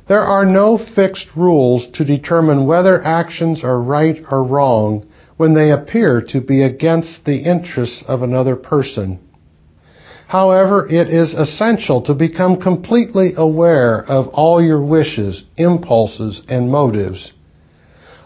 There 0.07 0.21
are 0.21 0.45
no 0.45 0.77
fixed 0.77 1.27
rules 1.35 1.87
to 1.93 2.03
determine 2.03 2.67
whether 2.67 3.01
actions 3.01 3.63
are 3.63 3.81
right 3.81 4.21
or 4.29 4.43
wrong 4.43 5.05
when 5.37 5.53
they 5.53 5.71
appear 5.71 6.21
to 6.29 6.41
be 6.41 6.63
against 6.63 7.25
the 7.25 7.37
interests 7.37 8.03
of 8.07 8.21
another 8.21 8.55
person. 8.55 9.19
However, 10.27 10.87
it 10.87 11.07
is 11.07 11.33
essential 11.33 12.01
to 12.03 12.13
become 12.13 12.59
completely 12.59 13.33
aware 13.37 14.03
of 14.03 14.27
all 14.29 14.61
your 14.61 14.81
wishes, 14.81 15.45
impulses, 15.55 16.41
and 16.49 16.69
motives. 16.69 17.31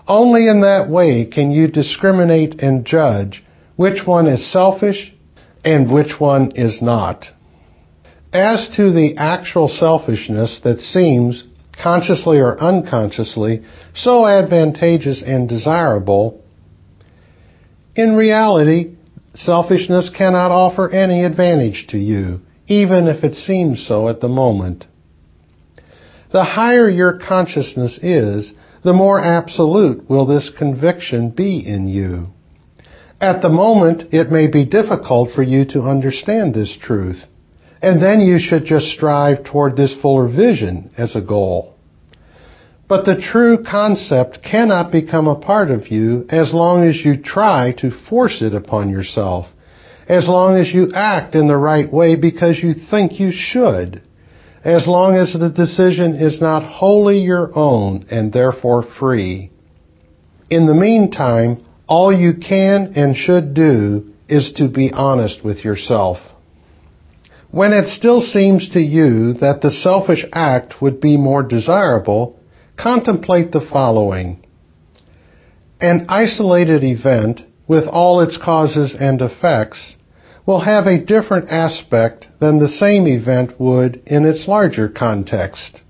Only 0.08 0.48
in 0.48 0.62
that 0.62 0.90
way 0.90 1.26
can 1.26 1.52
you 1.52 1.68
discriminate 1.68 2.62
and 2.62 2.84
judge 2.84 3.44
which 3.80 4.06
one 4.06 4.28
is 4.28 4.52
selfish 4.52 5.14
and 5.64 5.90
which 5.90 6.20
one 6.20 6.52
is 6.54 6.82
not. 6.82 7.28
As 8.34 8.68
to 8.76 8.92
the 8.92 9.16
actual 9.16 9.70
selfishness 9.70 10.60
that 10.66 10.82
seems, 10.82 11.46
consciously 11.82 12.40
or 12.40 12.60
unconsciously, 12.60 13.64
so 13.94 14.28
advantageous 14.28 15.24
and 15.26 15.48
desirable, 15.48 16.44
in 17.96 18.18
reality, 18.18 18.98
selfishness 19.34 20.10
cannot 20.10 20.52
offer 20.52 20.90
any 20.90 21.24
advantage 21.24 21.88
to 21.88 21.98
you, 21.98 22.42
even 22.68 23.08
if 23.08 23.24
it 23.24 23.34
seems 23.34 23.88
so 23.88 24.10
at 24.10 24.20
the 24.20 24.28
moment. 24.28 24.84
The 26.34 26.44
higher 26.44 26.90
your 26.90 27.18
consciousness 27.18 27.98
is, 28.04 28.54
the 28.84 28.92
more 28.92 29.22
absolute 29.22 30.10
will 30.10 30.26
this 30.26 30.52
conviction 30.60 31.30
be 31.30 31.66
in 31.66 31.88
you. 31.88 32.34
At 33.22 33.42
the 33.42 33.50
moment, 33.50 34.14
it 34.14 34.32
may 34.32 34.48
be 34.48 34.66
difficult 34.66 35.32
for 35.32 35.44
you 35.44 35.66
to 35.66 35.82
understand 35.82 36.54
this 36.54 36.78
truth, 36.82 37.24
and 37.82 38.02
then 38.02 38.22
you 38.22 38.40
should 38.40 38.66
just 38.66 38.88
strive 38.88 39.44
toward 39.44 39.76
this 39.76 39.94
fuller 40.02 40.28
vision 40.28 40.92
as 40.98 41.16
a 41.16 41.22
goal. 41.22 41.76
But 42.88 43.06
the 43.06 43.22
true 43.22 43.64
concept 43.64 44.40
cannot 44.44 44.92
become 44.92 45.28
a 45.28 45.36
part 45.36 45.70
of 45.70 45.90
you 45.90 46.26
as 46.30 46.54
long 46.54 46.88
as 46.88 47.04
you 47.04 47.18
try 47.18 47.74
to 47.80 47.92
force 47.92 48.42
it 48.42 48.56
upon 48.56 48.90
yourself, 48.90 49.48
as 50.08 50.28
long 50.28 50.58
as 50.58 50.74
you 50.74 50.92
act 50.96 51.36
in 51.36 51.48
the 51.48 51.58
right 51.58 51.92
way 51.92 52.16
because 52.16 52.64
you 52.64 52.74
think 52.74 53.20
you 53.20 53.32
should 53.32 54.02
as 54.64 54.88
long 54.88 55.16
as 55.16 55.34
the 55.34 55.50
decision 55.50 56.16
is 56.16 56.42
not 56.42 56.64
wholly 56.64 57.20
your 57.20 57.58
own 57.58 58.06
and 58.12 58.34
therefore 58.34 58.84
free. 58.84 59.52
In 60.50 60.66
the 60.66 60.74
meantime, 60.74 61.66
all 61.90 62.14
you 62.14 62.36
can 62.36 62.94
and 62.96 63.18
should 63.18 63.56
do 63.56 64.14
is 64.30 64.54
to 64.54 64.70
be 64.70 64.92
honest 64.94 65.44
with 65.44 65.66
yourself. 65.66 66.20
When 67.50 67.74
it 67.74 67.88
still 67.88 68.22
seems 68.22 68.70
to 68.70 68.80
you 68.80 69.34
that 69.34 69.62
the 69.62 69.72
selfish 69.72 70.24
act 70.32 70.84
would 70.84 71.02
be 71.02 71.18
more 71.18 71.42
desirable, 71.42 72.40
contemplate 72.78 73.52
the 73.52 73.68
following. 73.74 74.46
An 75.82 76.06
isolated 76.10 76.84
event, 76.84 77.42
with 77.68 77.86
all 77.88 78.22
its 78.22 78.38
causes 78.38 78.96
and 78.98 79.20
effects, 79.20 79.96
will 80.46 80.60
have 80.60 80.86
a 80.86 81.04
different 81.04 81.50
aspect 81.50 82.28
than 82.40 82.60
the 82.60 82.68
same 82.68 83.08
event 83.08 83.60
would 83.60 84.04
in 84.06 84.26
its 84.26 84.48
larger 84.48 84.90
context. 84.90 85.82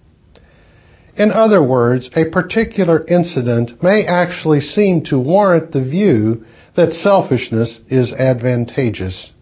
In 1.20 1.34
other 1.34 1.62
words, 1.62 2.10
a 2.16 2.30
particular 2.30 3.06
incident 3.06 3.84
may 3.84 4.06
actually 4.06 4.62
seem 4.62 5.04
to 5.06 5.20
warrant 5.20 5.74
the 5.74 5.84
view 5.84 6.46
that 6.78 6.94
selfishness 6.94 7.82
is 7.90 8.14
advantageous. 8.14 9.34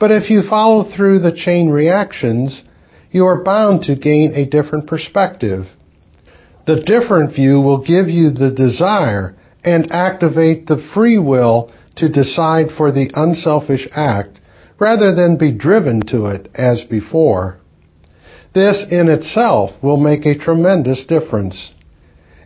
But 0.00 0.10
if 0.10 0.30
you 0.30 0.42
follow 0.42 0.82
through 0.82 1.20
the 1.20 1.30
chain 1.30 1.70
reactions, 1.70 2.64
you 3.12 3.24
are 3.24 3.44
bound 3.44 3.82
to 3.84 3.94
gain 3.94 4.34
a 4.34 4.46
different 4.46 4.88
perspective. 4.88 5.66
The 6.66 6.80
different 6.80 7.36
view 7.36 7.60
will 7.60 7.84
give 7.84 8.08
you 8.08 8.30
the 8.30 8.50
desire 8.50 9.36
and 9.62 9.92
activate 9.92 10.66
the 10.66 10.84
free 10.92 11.20
will 11.20 11.72
to 11.96 12.08
decide 12.08 12.72
for 12.76 12.90
the 12.90 13.12
unselfish 13.14 13.86
act 13.94 14.40
rather 14.80 15.14
than 15.14 15.38
be 15.38 15.52
driven 15.52 16.00
to 16.06 16.26
it 16.26 16.48
as 16.56 16.82
before. 16.82 17.60
This 18.54 18.84
in 18.88 19.08
itself 19.08 19.72
will 19.82 19.96
make 19.96 20.24
a 20.24 20.38
tremendous 20.38 21.04
difference. 21.06 21.72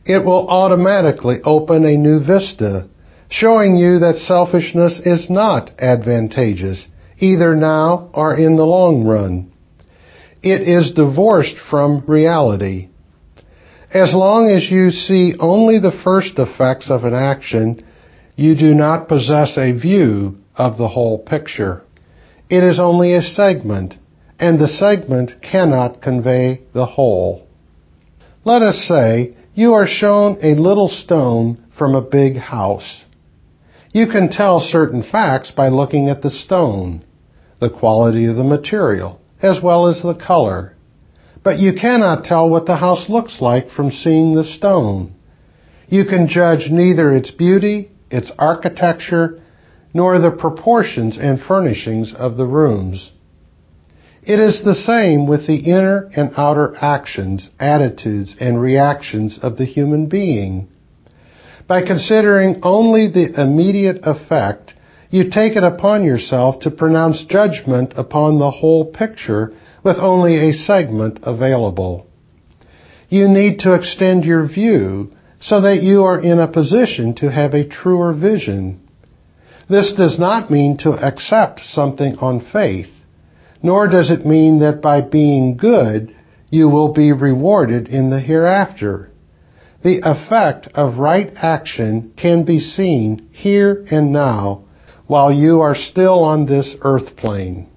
It 0.07 0.25
will 0.25 0.49
automatically 0.49 1.37
open 1.45 1.85
a 1.85 1.99
new 1.99 2.19
vista, 2.25 2.89
showing 3.29 3.77
you 3.77 3.99
that 3.99 4.17
selfishness 4.17 5.01
is 5.05 5.29
not 5.29 5.71
advantageous, 5.79 6.89
either 7.19 7.55
now 7.55 8.09
or 8.15 8.35
in 8.35 8.57
the 8.57 8.65
long 8.65 9.05
run. 9.05 9.53
It 10.43 10.67
is 10.67 10.93
divorced 10.93 11.57
from 11.71 12.05
reality. 12.07 12.89
As 13.93 14.15
long 14.15 14.49
as 14.49 14.71
you 14.71 14.91
see 14.91 15.35
only 15.39 15.79
the 15.79 16.01
first 16.05 16.39
effects 16.39 16.91
of 16.91 17.05
an 17.05 17.15
action, 17.15 17.85
you 18.35 18.55
do 18.55 18.73
not 18.73 19.09
possess 19.09 19.59
a 19.59 19.73
view 19.73 20.39
of 20.57 20.79
the 20.79 20.89
whole 20.89 21.19
picture. 21.19 21.83
It 22.49 22.63
is 22.63 22.81
only 22.81 23.13
a 23.15 23.21
segment, 23.21 23.97
and 24.39 24.59
the 24.59 24.69
segment 24.69 25.33
cannot 25.43 26.01
convey 26.03 26.63
the 26.73 26.87
whole. 26.87 27.47
Let 28.45 28.63
us 28.63 28.87
say 28.89 29.37
you 29.55 29.75
are 29.75 29.87
shown 29.87 30.39
a 30.43 30.55
little 30.55 30.89
stone 30.89 31.65
from 31.77 31.95
a 31.95 32.03
big 32.03 32.37
house. 32.37 33.05
You 33.93 34.07
can 34.07 34.31
tell 34.31 34.61
certain 34.61 35.03
facts 35.03 35.51
by 35.51 35.69
looking 35.69 36.09
at 36.09 36.23
the 36.23 36.31
stone, 36.31 37.05
the 37.61 37.71
quality 37.71 38.27
of 38.27 38.37
the 38.37 38.45
material, 38.45 39.21
as 39.43 39.61
well 39.63 39.87
as 39.89 40.03
the 40.03 40.15
color. 40.15 40.75
But 41.43 41.59
you 41.59 41.73
cannot 41.73 42.25
tell 42.25 42.49
what 42.49 42.67
the 42.67 42.77
house 42.77 43.09
looks 43.09 43.41
like 43.41 43.71
from 43.71 43.91
seeing 43.91 44.35
the 44.35 44.45
stone. 44.45 45.15
You 45.89 46.05
can 46.05 46.29
judge 46.29 46.69
neither 46.71 47.13
its 47.13 47.31
beauty 47.31 47.91
its 48.11 48.33
architecture, 48.39 49.41
nor 49.93 50.19
the 50.19 50.31
proportions 50.31 51.19
and 51.21 51.41
furnishings 51.41 52.15
of 52.15 52.37
the 52.37 52.47
rooms. 52.47 53.11
It 54.23 54.41
is 54.41 54.63
the 54.63 54.75
same 54.75 55.27
with 55.27 55.47
the 55.47 55.57
inner 55.57 56.11
and 56.17 56.33
outer 56.37 56.75
actions, 56.81 57.49
attitudes, 57.59 58.35
and 58.41 58.61
reactions 58.61 59.39
of 59.41 59.57
the 59.57 59.65
human 59.65 60.07
being. 60.07 60.69
By 61.67 61.83
considering 61.83 62.61
only 62.63 63.09
the 63.09 63.41
immediate 63.41 64.01
effect, 64.03 64.75
you 65.11 65.31
take 65.31 65.57
it 65.57 65.63
upon 65.63 66.05
yourself 66.05 66.61
to 66.61 66.71
pronounce 66.71 67.25
judgment 67.25 67.95
upon 67.97 68.39
the 68.39 68.51
whole 68.51 68.87
picture 68.87 69.53
with 69.83 69.97
only 69.99 70.49
a 70.49 70.53
segment 70.53 71.21
available. 71.23 72.07
You 73.09 73.29
need 73.29 73.61
to 73.61 73.75
extend 73.75 74.25
your 74.25 74.47
view 74.47 75.13
so 75.41 75.63
that 75.63 75.83
you 75.83 76.03
are 76.03 76.21
in 76.21 76.39
a 76.39 76.49
position 76.49 77.15
to 77.17 77.31
have 77.31 77.55
a 77.55 77.69
truer 77.69 78.13
vision. 78.13 78.81
This 79.71 79.93
does 79.97 80.19
not 80.19 80.51
mean 80.51 80.77
to 80.79 80.93
accept 80.93 81.61
something 81.61 82.17
on 82.17 82.45
faith, 82.53 82.89
nor 83.63 83.89
does 83.89 84.11
it 84.11 84.27
mean 84.27 84.61
that 84.61 84.81
by 84.81 85.01
being 85.01 85.57
good, 85.57 86.15
you 86.51 86.69
will 86.69 86.93
be 86.93 87.13
rewarded 87.13 87.89
in 87.89 88.11
the 88.11 88.21
hereafter. 88.21 89.11
The 89.83 90.01
effect 90.03 90.69
of 90.75 90.99
right 90.99 91.31
action 91.37 92.13
can 92.17 92.45
be 92.45 92.59
seen 92.61 93.29
here 93.33 93.85
and 93.91 94.13
now 94.13 94.65
while 95.07 95.33
you 95.33 95.61
are 95.61 95.75
still 95.75 96.23
on 96.23 96.47
this 96.47 96.75
earth 96.83 97.17
plane. 97.17 97.69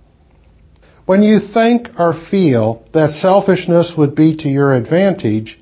When 1.05 1.23
you 1.23 1.39
think 1.53 1.87
or 1.97 2.13
feel 2.29 2.83
that 2.93 3.19
selfishness 3.21 3.93
would 3.97 4.15
be 4.15 4.35
to 4.37 4.49
your 4.49 4.73
advantage, 4.73 5.59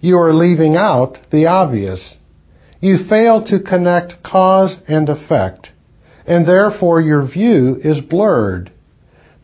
you 0.00 0.18
are 0.18 0.34
leaving 0.34 0.76
out 0.76 1.18
the 1.30 1.46
obvious. 1.46 2.16
You 2.80 3.04
fail 3.08 3.44
to 3.44 3.60
connect 3.60 4.22
cause 4.22 4.76
and 4.88 5.08
effect, 5.08 5.72
and 6.26 6.46
therefore 6.46 7.00
your 7.00 7.26
view 7.26 7.78
is 7.82 8.00
blurred. 8.00 8.72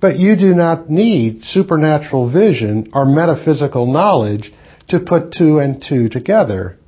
But 0.01 0.19
you 0.19 0.37
do 0.37 0.55
not 0.55 0.91
need 0.91 1.43
supernatural 1.43 2.31
vision 2.31 2.91
or 2.93 3.07
metaphysical 3.07 3.91
knowledge 3.91 4.53
to 4.89 5.01
put 5.01 5.33
two 5.33 5.59
and 5.59 5.83
two 5.83 6.09
together. 6.09 6.79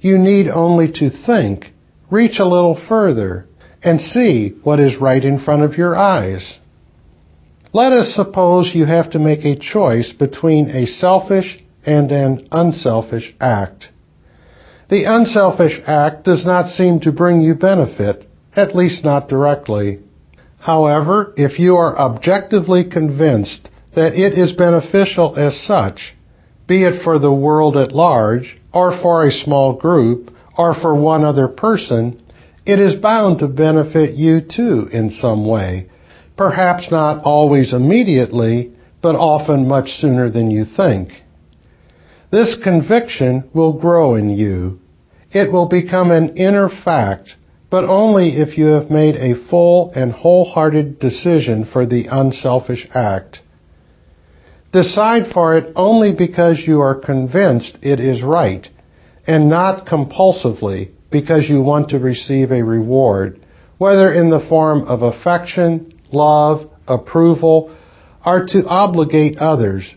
You 0.00 0.18
need 0.18 0.48
only 0.48 0.90
to 0.92 1.10
think, 1.10 1.72
reach 2.10 2.38
a 2.38 2.48
little 2.48 2.80
further, 2.88 3.46
and 3.82 4.00
see 4.00 4.54
what 4.62 4.80
is 4.80 5.00
right 5.00 5.22
in 5.22 5.38
front 5.38 5.62
of 5.62 5.76
your 5.76 5.94
eyes. 5.94 6.60
Let 7.72 7.92
us 7.92 8.14
suppose 8.14 8.72
you 8.74 8.86
have 8.86 9.10
to 9.10 9.18
make 9.18 9.44
a 9.44 9.58
choice 9.58 10.12
between 10.12 10.70
a 10.70 10.86
selfish 10.86 11.62
and 11.86 12.10
an 12.10 12.48
unselfish 12.50 13.34
act. 13.40 13.90
The 14.88 15.04
unselfish 15.04 15.80
act 15.86 16.24
does 16.24 16.44
not 16.44 16.68
seem 16.68 17.00
to 17.00 17.12
bring 17.12 17.42
you 17.42 17.54
benefit, 17.54 18.28
at 18.56 18.74
least 18.74 19.04
not 19.04 19.28
directly. 19.28 20.00
However, 20.60 21.32
if 21.36 21.58
you 21.58 21.76
are 21.76 21.98
objectively 21.98 22.84
convinced 22.84 23.68
that 23.94 24.14
it 24.14 24.34
is 24.34 24.52
beneficial 24.52 25.34
as 25.36 25.56
such, 25.56 26.14
be 26.66 26.84
it 26.84 27.02
for 27.02 27.18
the 27.18 27.32
world 27.32 27.76
at 27.76 27.92
large, 27.92 28.58
or 28.72 28.96
for 29.02 29.24
a 29.24 29.32
small 29.32 29.72
group, 29.72 30.30
or 30.56 30.74
for 30.74 30.94
one 30.94 31.24
other 31.24 31.48
person, 31.48 32.20
it 32.66 32.78
is 32.78 32.94
bound 32.94 33.38
to 33.38 33.48
benefit 33.48 34.14
you 34.14 34.42
too 34.42 34.88
in 34.92 35.10
some 35.10 35.46
way. 35.48 35.88
Perhaps 36.36 36.90
not 36.90 37.24
always 37.24 37.72
immediately, 37.72 38.70
but 39.02 39.16
often 39.16 39.66
much 39.66 39.88
sooner 39.98 40.30
than 40.30 40.50
you 40.50 40.64
think. 40.64 41.08
This 42.30 42.56
conviction 42.62 43.48
will 43.54 43.72
grow 43.72 44.14
in 44.14 44.28
you. 44.28 44.78
It 45.32 45.50
will 45.50 45.68
become 45.68 46.10
an 46.10 46.36
inner 46.36 46.68
fact, 46.68 47.34
but 47.70 47.84
only 47.84 48.30
if 48.30 48.58
you 48.58 48.66
have 48.66 48.90
made 48.90 49.14
a 49.14 49.48
full 49.48 49.92
and 49.94 50.12
wholehearted 50.12 50.98
decision 50.98 51.68
for 51.72 51.86
the 51.86 52.06
unselfish 52.10 52.86
act. 52.92 53.40
Decide 54.72 55.32
for 55.32 55.56
it 55.56 55.72
only 55.76 56.12
because 56.16 56.62
you 56.66 56.80
are 56.80 57.00
convinced 57.00 57.78
it 57.82 58.00
is 58.00 58.22
right, 58.22 58.68
and 59.26 59.48
not 59.48 59.86
compulsively 59.86 60.90
because 61.10 61.48
you 61.48 61.60
want 61.62 61.90
to 61.90 61.98
receive 61.98 62.50
a 62.50 62.64
reward, 62.64 63.40
whether 63.78 64.12
in 64.12 64.30
the 64.30 64.44
form 64.48 64.82
of 64.82 65.02
affection, 65.02 65.92
love, 66.12 66.70
approval, 66.86 67.76
or 68.24 68.44
to 68.46 68.64
obligate 68.66 69.38
others, 69.38 69.94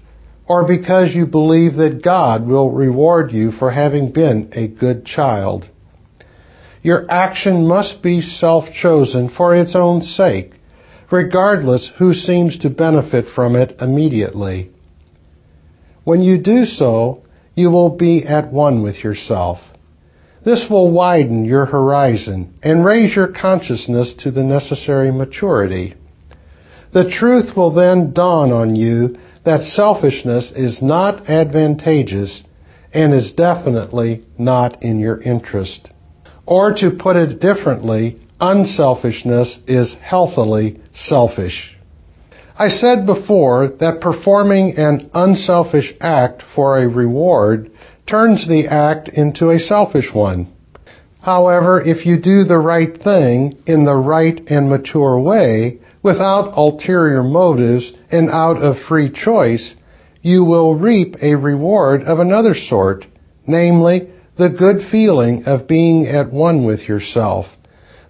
or 0.47 0.67
because 0.67 1.13
you 1.13 1.25
believe 1.25 1.75
that 1.75 2.01
God 2.03 2.47
will 2.47 2.71
reward 2.71 3.31
you 3.31 3.51
for 3.51 3.71
having 3.71 4.11
been 4.11 4.51
a 4.53 4.67
good 4.67 5.05
child. 5.05 5.69
Your 6.83 7.09
action 7.09 7.65
must 7.65 8.03
be 8.03 8.21
self-chosen 8.21 9.29
for 9.29 9.55
its 9.55 9.73
own 9.73 10.01
sake, 10.01 10.51
regardless 11.09 11.89
who 11.97 12.13
seems 12.13 12.59
to 12.59 12.69
benefit 12.69 13.25
from 13.33 13.55
it 13.55 13.77
immediately. 13.79 14.69
When 16.03 16.21
you 16.21 16.37
do 16.37 16.65
so, 16.65 17.23
you 17.55 17.71
will 17.71 17.95
be 17.95 18.25
at 18.25 18.51
one 18.51 18.83
with 18.83 19.01
yourself. 19.01 19.59
This 20.43 20.65
will 20.69 20.91
widen 20.91 21.45
your 21.45 21.65
horizon 21.65 22.53
and 22.61 22.83
raise 22.83 23.15
your 23.15 23.29
consciousness 23.29 24.13
to 24.19 24.31
the 24.31 24.43
necessary 24.43 25.11
maturity. 25.11 25.95
The 26.91 27.09
truth 27.09 27.55
will 27.55 27.73
then 27.73 28.11
dawn 28.11 28.51
on 28.51 28.75
you 28.75 29.15
that 29.45 29.61
selfishness 29.61 30.51
is 30.53 30.81
not 30.81 31.29
advantageous 31.29 32.43
and 32.93 33.13
is 33.13 33.31
definitely 33.31 34.25
not 34.37 34.83
in 34.83 34.99
your 34.99 35.21
interest. 35.21 35.89
Or 36.45 36.73
to 36.73 36.91
put 36.91 37.15
it 37.15 37.39
differently, 37.39 38.19
unselfishness 38.39 39.59
is 39.67 39.95
healthily 40.01 40.79
selfish. 40.93 41.75
I 42.57 42.67
said 42.69 43.05
before 43.05 43.69
that 43.79 44.01
performing 44.01 44.77
an 44.77 45.09
unselfish 45.13 45.93
act 45.99 46.43
for 46.55 46.77
a 46.77 46.87
reward 46.87 47.71
turns 48.05 48.47
the 48.47 48.67
act 48.67 49.09
into 49.09 49.49
a 49.49 49.59
selfish 49.59 50.13
one. 50.13 50.49
However, 51.21 51.81
if 51.81 52.05
you 52.05 52.19
do 52.19 52.43
the 52.43 52.59
right 52.59 53.01
thing 53.01 53.57
in 53.65 53.85
the 53.85 53.95
right 53.95 54.39
and 54.47 54.69
mature 54.69 55.17
way, 55.17 55.79
without 56.03 56.57
ulterior 56.57 57.23
motives 57.23 57.93
and 58.11 58.29
out 58.29 58.57
of 58.57 58.75
free 58.89 59.09
choice, 59.09 59.75
you 60.21 60.43
will 60.43 60.75
reap 60.75 61.15
a 61.21 61.35
reward 61.35 62.03
of 62.03 62.19
another 62.19 62.53
sort, 62.53 63.05
namely, 63.47 64.12
the 64.37 64.49
good 64.49 64.89
feeling 64.91 65.43
of 65.45 65.67
being 65.67 66.07
at 66.07 66.31
one 66.31 66.65
with 66.65 66.87
yourself, 66.87 67.45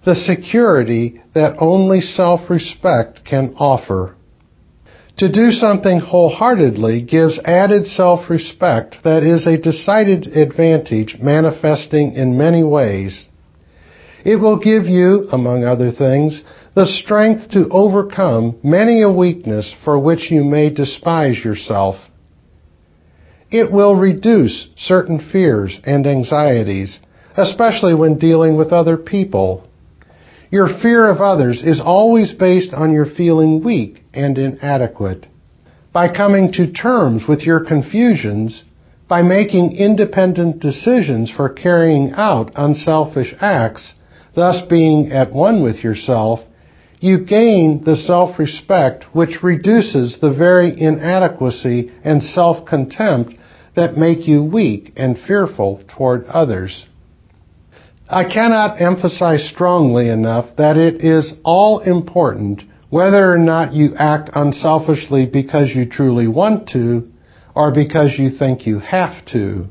the 0.04 0.14
security 0.14 1.22
that 1.34 1.56
only 1.58 2.00
self-respect 2.00 3.24
can 3.24 3.54
offer. 3.56 4.16
To 5.18 5.30
do 5.30 5.50
something 5.50 6.00
wholeheartedly 6.00 7.02
gives 7.02 7.38
added 7.44 7.86
self-respect 7.86 8.96
that 9.04 9.22
is 9.22 9.46
a 9.46 9.60
decided 9.60 10.26
advantage 10.36 11.16
manifesting 11.20 12.14
in 12.14 12.36
many 12.36 12.64
ways. 12.64 13.26
It 14.24 14.36
will 14.36 14.58
give 14.58 14.86
you, 14.86 15.28
among 15.30 15.62
other 15.62 15.92
things, 15.92 16.42
the 16.74 16.86
strength 16.86 17.50
to 17.50 17.68
overcome 17.70 18.58
many 18.64 19.02
a 19.02 19.12
weakness 19.12 19.72
for 19.84 19.98
which 19.98 20.30
you 20.30 20.42
may 20.42 20.70
despise 20.70 21.44
yourself. 21.44 21.96
It 23.54 23.70
will 23.70 23.94
reduce 23.94 24.66
certain 24.74 25.20
fears 25.20 25.78
and 25.84 26.08
anxieties, 26.08 26.98
especially 27.36 27.94
when 27.94 28.18
dealing 28.18 28.56
with 28.56 28.72
other 28.72 28.96
people. 28.96 29.62
Your 30.50 30.66
fear 30.66 31.06
of 31.08 31.20
others 31.20 31.62
is 31.62 31.80
always 31.80 32.32
based 32.32 32.74
on 32.74 32.92
your 32.92 33.06
feeling 33.06 33.62
weak 33.62 34.02
and 34.12 34.36
inadequate. 34.38 35.28
By 35.92 36.08
coming 36.12 36.50
to 36.54 36.72
terms 36.72 37.28
with 37.28 37.42
your 37.46 37.60
confusions, 37.60 38.64
by 39.06 39.22
making 39.22 39.76
independent 39.76 40.58
decisions 40.58 41.30
for 41.30 41.48
carrying 41.48 42.10
out 42.16 42.50
unselfish 42.56 43.36
acts, 43.40 43.94
thus 44.34 44.62
being 44.68 45.12
at 45.12 45.32
one 45.32 45.62
with 45.62 45.84
yourself, 45.84 46.40
you 46.98 47.24
gain 47.24 47.84
the 47.84 47.94
self-respect 47.94 49.04
which 49.12 49.44
reduces 49.44 50.18
the 50.18 50.32
very 50.32 50.72
inadequacy 50.76 51.92
and 52.02 52.20
self-contempt 52.20 53.36
that 53.76 53.96
make 53.96 54.26
you 54.28 54.42
weak 54.44 54.92
and 54.96 55.18
fearful 55.18 55.82
toward 55.96 56.24
others. 56.26 56.86
I 58.08 58.24
cannot 58.24 58.80
emphasize 58.80 59.48
strongly 59.48 60.08
enough 60.08 60.56
that 60.56 60.76
it 60.76 61.02
is 61.02 61.32
all 61.42 61.80
important 61.80 62.62
whether 62.90 63.32
or 63.32 63.38
not 63.38 63.72
you 63.72 63.94
act 63.96 64.30
unselfishly 64.34 65.26
because 65.26 65.70
you 65.74 65.84
truly 65.84 66.28
want 66.28 66.68
to 66.68 67.10
or 67.54 67.72
because 67.72 68.18
you 68.18 68.28
think 68.30 68.66
you 68.66 68.78
have 68.78 69.24
to. 69.26 69.66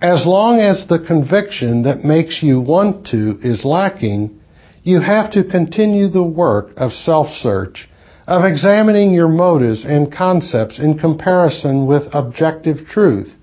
As 0.00 0.26
long 0.26 0.60
as 0.60 0.86
the 0.86 1.04
conviction 1.04 1.84
that 1.84 2.04
makes 2.04 2.42
you 2.42 2.60
want 2.60 3.06
to 3.06 3.38
is 3.42 3.64
lacking, 3.64 4.40
you 4.82 5.00
have 5.00 5.32
to 5.32 5.42
continue 5.42 6.08
the 6.08 6.22
work 6.22 6.70
of 6.76 6.92
self-search, 6.92 7.88
of 8.28 8.44
examining 8.44 9.14
your 9.14 9.26
motives 9.26 9.86
and 9.86 10.12
concepts 10.12 10.78
in 10.78 10.98
comparison 10.98 11.86
with 11.86 12.02
objective 12.12 12.76
truth, 12.86 13.34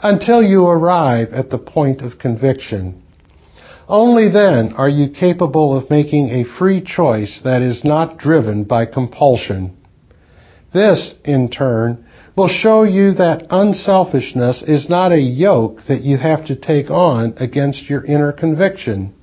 until 0.00 0.42
you 0.42 0.66
arrive 0.66 1.28
at 1.32 1.50
the 1.50 1.58
point 1.58 2.00
of 2.00 2.18
conviction. 2.18 3.00
Only 3.86 4.28
then 4.28 4.72
are 4.72 4.88
you 4.88 5.10
capable 5.10 5.78
of 5.78 5.88
making 5.88 6.30
a 6.30 6.58
free 6.58 6.82
choice 6.82 7.42
that 7.44 7.62
is 7.62 7.84
not 7.84 8.18
driven 8.18 8.64
by 8.64 8.86
compulsion. 8.86 9.76
This, 10.72 11.14
in 11.24 11.48
turn, 11.48 12.04
will 12.36 12.48
show 12.48 12.82
you 12.82 13.14
that 13.14 13.46
unselfishness 13.50 14.64
is 14.66 14.90
not 14.90 15.12
a 15.12 15.20
yoke 15.20 15.78
that 15.86 16.02
you 16.02 16.16
have 16.16 16.44
to 16.46 16.56
take 16.56 16.90
on 16.90 17.34
against 17.36 17.88
your 17.88 18.04
inner 18.04 18.32
conviction. 18.32 19.14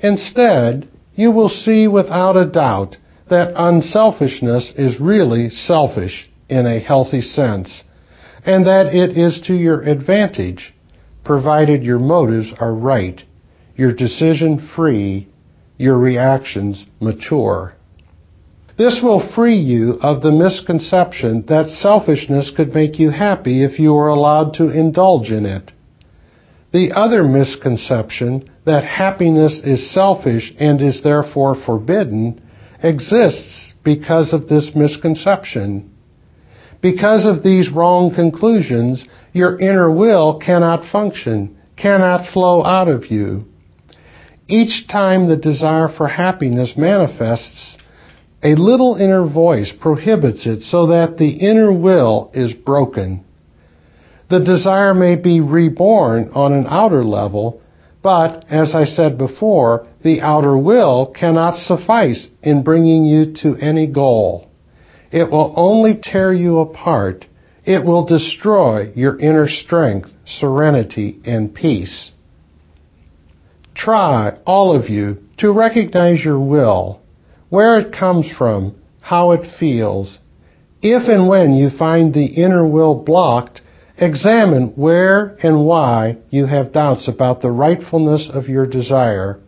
Instead, 0.00 0.88
you 1.14 1.30
will 1.30 1.48
see 1.48 1.86
without 1.86 2.36
a 2.36 2.50
doubt 2.50 2.96
that 3.30 3.52
unselfishness 3.56 4.72
is 4.76 5.00
really 5.00 5.50
selfish 5.50 6.30
in 6.48 6.66
a 6.66 6.80
healthy 6.80 7.22
sense, 7.22 7.84
and 8.44 8.66
that 8.66 8.94
it 8.94 9.16
is 9.16 9.40
to 9.46 9.54
your 9.54 9.82
advantage, 9.82 10.74
provided 11.24 11.82
your 11.82 11.98
motives 11.98 12.52
are 12.58 12.74
right 12.74 13.22
your 13.78 13.94
decision 13.94 14.68
free, 14.74 15.28
your 15.78 15.96
reactions 15.96 16.84
mature. 17.00 17.72
This 18.76 19.00
will 19.02 19.32
free 19.34 19.56
you 19.56 19.98
of 20.02 20.20
the 20.20 20.32
misconception 20.32 21.44
that 21.48 21.68
selfishness 21.68 22.52
could 22.54 22.74
make 22.74 22.98
you 22.98 23.10
happy 23.10 23.64
if 23.64 23.78
you 23.78 23.94
were 23.94 24.08
allowed 24.08 24.54
to 24.54 24.68
indulge 24.68 25.30
in 25.30 25.46
it. 25.46 25.70
The 26.72 26.92
other 26.94 27.22
misconception 27.22 28.50
that 28.66 28.84
happiness 28.84 29.60
is 29.64 29.92
selfish 29.94 30.52
and 30.58 30.82
is 30.82 31.02
therefore 31.02 31.54
forbidden 31.54 32.42
exists 32.82 33.72
because 33.84 34.32
of 34.32 34.48
this 34.48 34.72
misconception. 34.74 35.90
Because 36.80 37.26
of 37.26 37.42
these 37.42 37.70
wrong 37.70 38.14
conclusions, 38.14 39.04
your 39.32 39.58
inner 39.58 39.90
will 39.90 40.38
cannot 40.38 40.90
function, 40.90 41.58
cannot 41.76 42.32
flow 42.32 42.64
out 42.64 42.88
of 42.88 43.06
you. 43.06 43.46
Each 44.46 44.86
time 44.88 45.28
the 45.28 45.36
desire 45.36 45.88
for 45.94 46.08
happiness 46.08 46.74
manifests, 46.76 47.76
a 48.42 48.54
little 48.54 48.94
inner 48.94 49.26
voice 49.26 49.72
prohibits 49.80 50.46
it 50.46 50.62
so 50.62 50.86
that 50.88 51.18
the 51.18 51.30
inner 51.30 51.72
will 51.72 52.30
is 52.32 52.54
broken. 52.54 53.24
The 54.30 54.40
desire 54.40 54.94
may 54.94 55.16
be 55.16 55.40
reborn 55.40 56.30
on 56.34 56.52
an 56.52 56.66
outer 56.68 57.04
level, 57.04 57.60
but, 58.02 58.44
as 58.48 58.74
I 58.74 58.84
said 58.84 59.18
before, 59.18 59.86
the 60.02 60.20
outer 60.20 60.56
will 60.56 61.06
cannot 61.06 61.56
suffice 61.56 62.28
in 62.42 62.62
bringing 62.62 63.04
you 63.04 63.34
to 63.42 63.56
any 63.56 63.86
goal. 63.86 64.48
It 65.10 65.30
will 65.30 65.52
only 65.56 65.98
tear 66.00 66.32
you 66.32 66.58
apart. 66.58 67.26
It 67.64 67.84
will 67.84 68.06
destroy 68.06 68.92
your 68.94 69.18
inner 69.18 69.48
strength, 69.48 70.10
serenity, 70.24 71.20
and 71.24 71.54
peace. 71.54 72.12
Try, 73.74 74.38
all 74.44 74.74
of 74.74 74.88
you, 74.88 75.18
to 75.38 75.52
recognize 75.52 76.24
your 76.24 76.40
will, 76.40 77.00
where 77.48 77.78
it 77.78 77.92
comes 77.92 78.30
from, 78.36 78.74
how 79.00 79.32
it 79.32 79.58
feels. 79.58 80.18
If 80.82 81.08
and 81.08 81.28
when 81.28 81.54
you 81.54 81.70
find 81.70 82.12
the 82.12 82.26
inner 82.26 82.66
will 82.66 82.94
blocked, 82.94 83.60
examine 84.00 84.72
where 84.76 85.36
and 85.42 85.64
why 85.64 86.18
you 86.30 86.46
have 86.46 86.72
doubts 86.72 87.08
about 87.08 87.40
the 87.40 87.50
rightfulness 87.50 88.30
of 88.32 88.48
your 88.48 88.66
desire. 88.66 89.40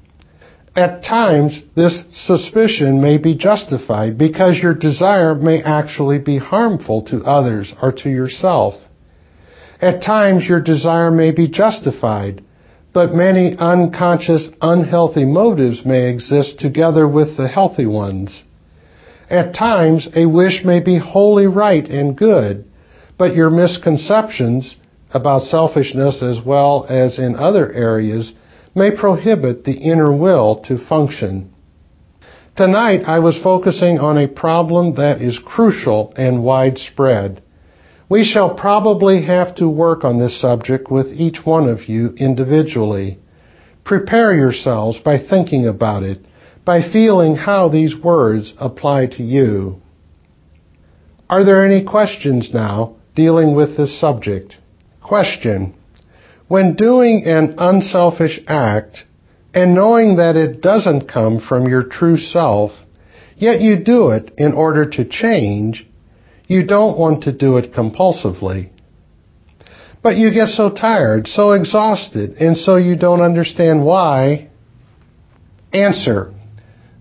At 0.76 1.02
times, 1.02 1.62
this 1.74 2.04
suspicion 2.12 3.00
may 3.02 3.18
be 3.18 3.36
justified 3.36 4.16
because 4.16 4.58
your 4.58 4.74
desire 4.74 5.34
may 5.34 5.62
actually 5.62 6.18
be 6.18 6.38
harmful 6.38 7.02
to 7.06 7.24
others 7.24 7.72
or 7.82 7.92
to 7.92 8.08
yourself. 8.08 8.74
At 9.80 10.02
times, 10.02 10.44
your 10.46 10.60
desire 10.60 11.10
may 11.10 11.32
be 11.32 11.48
justified 11.48 12.42
but 12.92 13.14
many 13.14 13.56
unconscious, 13.56 14.48
unhealthy 14.60 15.24
motives 15.24 15.84
may 15.84 16.10
exist 16.10 16.58
together 16.58 17.06
with 17.06 17.36
the 17.36 17.46
healthy 17.46 17.86
ones. 17.86 18.42
At 19.28 19.54
times, 19.54 20.08
a 20.14 20.26
wish 20.26 20.64
may 20.64 20.80
be 20.80 20.98
wholly 20.98 21.46
right 21.46 21.86
and 21.86 22.16
good, 22.16 22.64
but 23.20 23.36
your 23.36 23.50
misconceptions, 23.50 24.76
about 25.12 25.42
selfishness 25.42 26.22
as 26.22 26.40
well 26.42 26.86
as 26.88 27.18
in 27.18 27.36
other 27.36 27.70
areas 27.70 28.32
may 28.74 28.90
prohibit 28.90 29.62
the 29.62 29.74
inner 29.74 30.10
will 30.10 30.58
to 30.60 30.78
function. 30.88 31.52
Tonight 32.56 33.02
I 33.06 33.18
was 33.18 33.38
focusing 33.42 33.98
on 33.98 34.16
a 34.16 34.26
problem 34.26 34.94
that 34.94 35.20
is 35.20 35.38
crucial 35.38 36.14
and 36.16 36.42
widespread. 36.42 37.42
We 38.08 38.24
shall 38.24 38.54
probably 38.54 39.22
have 39.26 39.54
to 39.56 39.68
work 39.68 40.02
on 40.02 40.18
this 40.18 40.40
subject 40.40 40.90
with 40.90 41.08
each 41.08 41.44
one 41.44 41.68
of 41.68 41.90
you 41.90 42.14
individually. 42.16 43.18
Prepare 43.84 44.34
yourselves 44.34 44.98
by 44.98 45.18
thinking 45.18 45.68
about 45.68 46.04
it, 46.04 46.24
by 46.64 46.90
feeling 46.90 47.36
how 47.36 47.68
these 47.68 47.94
words 47.94 48.54
apply 48.56 49.08
to 49.18 49.22
you. 49.22 49.82
Are 51.28 51.44
there 51.44 51.66
any 51.66 51.84
questions 51.84 52.48
now 52.54 52.96
dealing 53.20 53.54
with 53.54 53.76
this 53.76 54.00
subject? 54.00 54.56
Question. 55.02 55.74
When 56.48 56.74
doing 56.74 57.24
an 57.26 57.56
unselfish 57.58 58.40
act 58.46 59.04
and 59.52 59.74
knowing 59.74 60.16
that 60.16 60.36
it 60.36 60.62
doesn't 60.62 61.06
come 61.06 61.38
from 61.46 61.68
your 61.68 61.84
true 61.84 62.16
self, 62.16 62.70
yet 63.36 63.60
you 63.60 63.84
do 63.84 64.08
it 64.08 64.32
in 64.38 64.54
order 64.54 64.88
to 64.88 65.04
change, 65.04 65.86
you 66.46 66.66
don't 66.66 66.98
want 66.98 67.24
to 67.24 67.32
do 67.36 67.58
it 67.58 67.74
compulsively. 67.74 68.70
But 70.02 70.16
you 70.16 70.32
get 70.32 70.48
so 70.48 70.70
tired, 70.70 71.26
so 71.26 71.52
exhausted, 71.52 72.30
and 72.40 72.56
so 72.56 72.76
you 72.76 72.96
don't 72.96 73.20
understand 73.20 73.84
why. 73.84 74.48
Answer. 75.74 76.32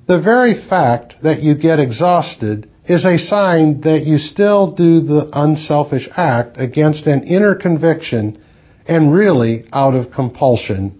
The 0.05 0.19
very 0.19 0.67
fact 0.69 1.15
that 1.23 1.41
you 1.41 1.55
get 1.55 1.79
exhausted 1.79 2.68
is 2.89 3.05
a 3.05 3.19
sign 3.19 3.81
that 3.81 4.03
you 4.03 4.17
still 4.17 4.71
do 4.71 4.99
the 4.99 5.29
unselfish 5.31 6.09
act 6.17 6.57
against 6.57 7.05
an 7.05 7.23
inner 7.23 7.53
conviction 7.53 8.43
and 8.87 9.13
really 9.13 9.63
out 9.71 9.93
of 9.93 10.11
compulsion. 10.11 10.99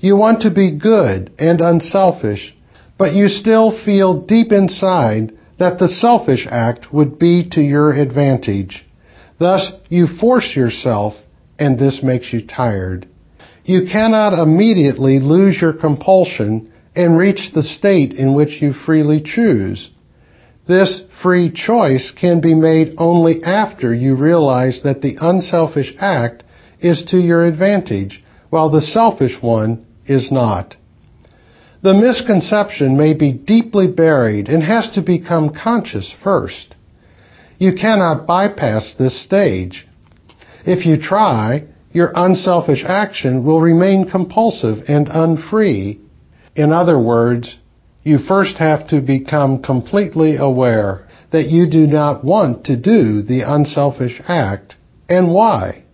You 0.00 0.16
want 0.16 0.42
to 0.42 0.50
be 0.50 0.78
good 0.78 1.32
and 1.38 1.62
unselfish, 1.62 2.54
but 2.98 3.14
you 3.14 3.28
still 3.28 3.82
feel 3.84 4.20
deep 4.20 4.52
inside 4.52 5.32
that 5.58 5.78
the 5.78 5.88
selfish 5.88 6.46
act 6.48 6.92
would 6.92 7.18
be 7.18 7.48
to 7.52 7.62
your 7.62 7.90
advantage. 7.90 8.84
Thus, 9.38 9.72
you 9.88 10.06
force 10.20 10.54
yourself, 10.54 11.14
and 11.58 11.78
this 11.78 12.02
makes 12.02 12.34
you 12.34 12.46
tired. 12.46 13.08
You 13.64 13.86
cannot 13.90 14.38
immediately 14.38 15.20
lose 15.20 15.58
your 15.58 15.72
compulsion 15.72 16.70
and 16.94 17.16
reach 17.16 17.52
the 17.54 17.62
state 17.62 18.12
in 18.12 18.34
which 18.34 18.60
you 18.60 18.74
freely 18.74 19.22
choose. 19.24 19.90
This 20.68 21.02
free 21.22 21.50
choice 21.50 22.12
can 22.14 22.40
be 22.40 22.54
made 22.54 22.94
only 22.98 23.42
after 23.42 23.94
you 23.94 24.14
realize 24.14 24.82
that 24.84 25.00
the 25.00 25.16
unselfish 25.18 25.94
act 25.98 26.44
is 26.80 27.04
to 27.06 27.16
your 27.16 27.46
advantage, 27.46 28.22
while 28.50 28.68
the 28.68 28.82
selfish 28.82 29.40
one 29.40 29.86
is 30.06 30.30
not. 30.30 30.76
The 31.82 31.94
misconception 31.94 32.98
may 32.98 33.14
be 33.14 33.32
deeply 33.32 33.86
buried 33.86 34.48
and 34.48 34.62
has 34.62 34.90
to 34.90 35.00
become 35.00 35.54
conscious 35.54 36.14
first. 36.22 36.74
You 37.58 37.72
cannot 37.72 38.26
bypass 38.26 38.94
this 38.98 39.24
stage. 39.24 39.86
If 40.66 40.84
you 40.84 41.00
try, 41.00 41.64
your 41.92 42.12
unselfish 42.14 42.84
action 42.86 43.42
will 43.44 43.60
remain 43.60 44.10
compulsive 44.10 44.84
and 44.86 45.08
unfree. 45.08 46.00
In 46.54 46.72
other 46.72 46.98
words, 46.98 47.56
you 48.08 48.18
first 48.18 48.56
have 48.56 48.88
to 48.88 49.00
become 49.00 49.62
completely 49.62 50.36
aware 50.36 51.06
that 51.30 51.48
you 51.48 51.70
do 51.70 51.86
not 51.86 52.24
want 52.24 52.64
to 52.64 52.76
do 52.76 53.22
the 53.22 53.42
unselfish 53.46 54.20
act 54.26 54.74
and 55.08 55.32
why. 55.32 55.84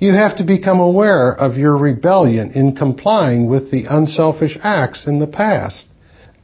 You 0.00 0.12
have 0.14 0.36
to 0.38 0.44
become 0.44 0.80
aware 0.80 1.32
of 1.32 1.56
your 1.56 1.76
rebellion 1.76 2.50
in 2.56 2.74
complying 2.74 3.48
with 3.48 3.70
the 3.70 3.84
unselfish 3.88 4.58
acts 4.60 5.06
in 5.06 5.20
the 5.20 5.28
past, 5.28 5.86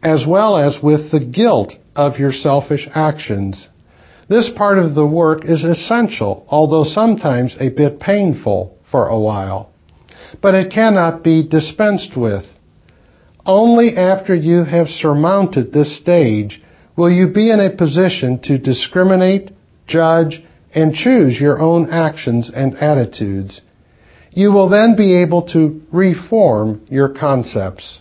as 0.01 0.25
well 0.25 0.57
as 0.57 0.79
with 0.81 1.11
the 1.11 1.25
guilt 1.25 1.75
of 1.97 2.21
your 2.21 2.33
selfish 2.33 2.89
actions. 2.95 3.69
This 4.29 4.49
part 4.57 4.79
of 4.79 4.95
the 4.95 5.07
work 5.07 5.45
is 5.45 5.65
essential, 5.65 6.47
although 6.49 6.85
sometimes 6.85 7.57
a 7.59 7.71
bit 7.71 7.99
painful 7.99 8.79
for 8.89 9.09
a 9.09 9.19
while. 9.19 9.73
But 10.41 10.55
it 10.55 10.71
cannot 10.71 11.25
be 11.25 11.49
dispensed 11.49 12.17
with. 12.17 12.45
Only 13.49 13.97
after 13.97 14.35
you 14.35 14.65
have 14.65 14.89
surmounted 14.89 15.73
this 15.73 15.97
stage 15.97 16.61
will 16.97 17.11
you 17.11 17.29
be 17.29 17.51
in 17.51 17.61
a 17.61 17.75
position 17.75 18.41
to 18.41 18.59
discriminate, 18.59 19.53
judge, 19.87 20.43
and 20.75 20.95
choose 20.95 21.41
your 21.41 21.59
own 21.59 21.89
actions 21.89 22.51
and 22.55 22.77
attitudes. 22.77 23.63
You 24.33 24.53
will 24.53 24.69
then 24.69 24.97
be 24.97 25.23
able 25.23 25.43
to 25.55 25.81
reform 25.91 26.83
your 26.91 27.09
concepts. 27.09 28.01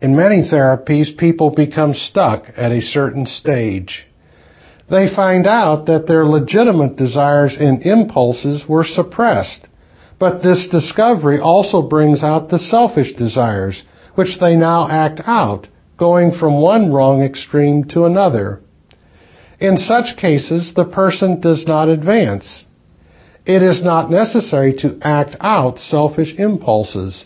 In 0.00 0.14
many 0.14 0.48
therapies, 0.48 1.16
people 1.16 1.50
become 1.50 1.94
stuck 1.94 2.44
at 2.56 2.70
a 2.70 2.82
certain 2.82 3.26
stage. 3.26 4.06
They 4.88 5.12
find 5.12 5.44
out 5.48 5.86
that 5.86 6.06
their 6.06 6.24
legitimate 6.24 6.94
desires 6.94 7.56
and 7.58 7.82
impulses 7.82 8.64
were 8.68 8.84
suppressed, 8.84 9.66
but 10.20 10.40
this 10.40 10.68
discovery 10.70 11.40
also 11.40 11.82
brings 11.82 12.22
out 12.22 12.48
the 12.48 12.60
selfish 12.60 13.14
desires, 13.14 13.82
which 14.14 14.38
they 14.40 14.56
now 14.56 14.88
act 14.88 15.20
out, 15.26 15.68
going 15.96 16.32
from 16.32 16.60
one 16.60 16.92
wrong 16.92 17.22
extreme 17.22 17.84
to 17.84 18.04
another. 18.04 18.60
In 19.60 19.76
such 19.76 20.16
cases, 20.16 20.74
the 20.74 20.84
person 20.84 21.40
does 21.40 21.66
not 21.66 21.88
advance. 21.88 22.64
It 23.46 23.62
is 23.62 23.82
not 23.82 24.10
necessary 24.10 24.72
to 24.78 24.98
act 25.02 25.36
out 25.40 25.78
selfish 25.78 26.34
impulses. 26.38 27.24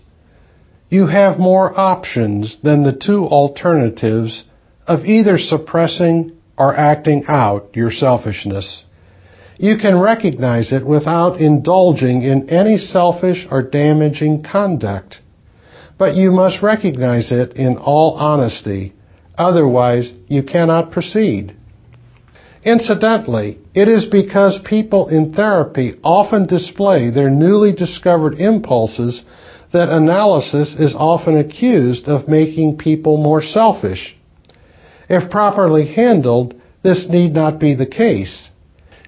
You 0.89 1.07
have 1.07 1.39
more 1.39 1.79
options 1.79 2.57
than 2.63 2.83
the 2.83 2.93
two 2.93 3.27
alternatives 3.27 4.45
of 4.87 5.05
either 5.05 5.39
suppressing 5.39 6.33
or 6.57 6.75
acting 6.77 7.25
out 7.29 7.71
your 7.75 7.91
selfishness. 7.91 8.85
You 9.59 9.77
can 9.77 10.01
recognize 10.01 10.73
it 10.73 10.87
without 10.87 11.41
indulging 11.41 12.23
in 12.23 12.49
any 12.49 12.79
selfish 12.79 13.47
or 13.51 13.63
damaging 13.63 14.45
conduct. 14.45 15.21
But 15.99 16.15
you 16.15 16.31
must 16.31 16.63
recognize 16.63 17.33
it 17.33 17.55
in 17.55 17.77
all 17.77 18.15
honesty, 18.15 18.95
otherwise 19.37 20.13
you 20.29 20.43
cannot 20.45 20.93
proceed. 20.93 21.57
Incidentally, 22.65 23.59
it 23.75 23.89
is 23.89 24.07
because 24.07 24.61
people 24.65 25.09
in 25.09 25.33
therapy 25.33 25.95
often 26.03 26.47
display 26.47 27.11
their 27.11 27.31
newly 27.31 27.73
discovered 27.73 28.35
impulses 28.35 29.25
that 29.73 29.89
analysis 29.89 30.75
is 30.79 30.95
often 30.97 31.39
accused 31.39 32.07
of 32.07 32.29
making 32.29 32.79
people 32.79 33.17
more 33.17 33.43
selfish. 33.43 34.17
If 35.09 35.31
properly 35.31 35.87
handled, 35.87 36.55
this 36.83 37.09
need 37.09 37.35
not 37.35 37.59
be 37.59 37.75
the 37.75 37.87
case. 37.87 38.49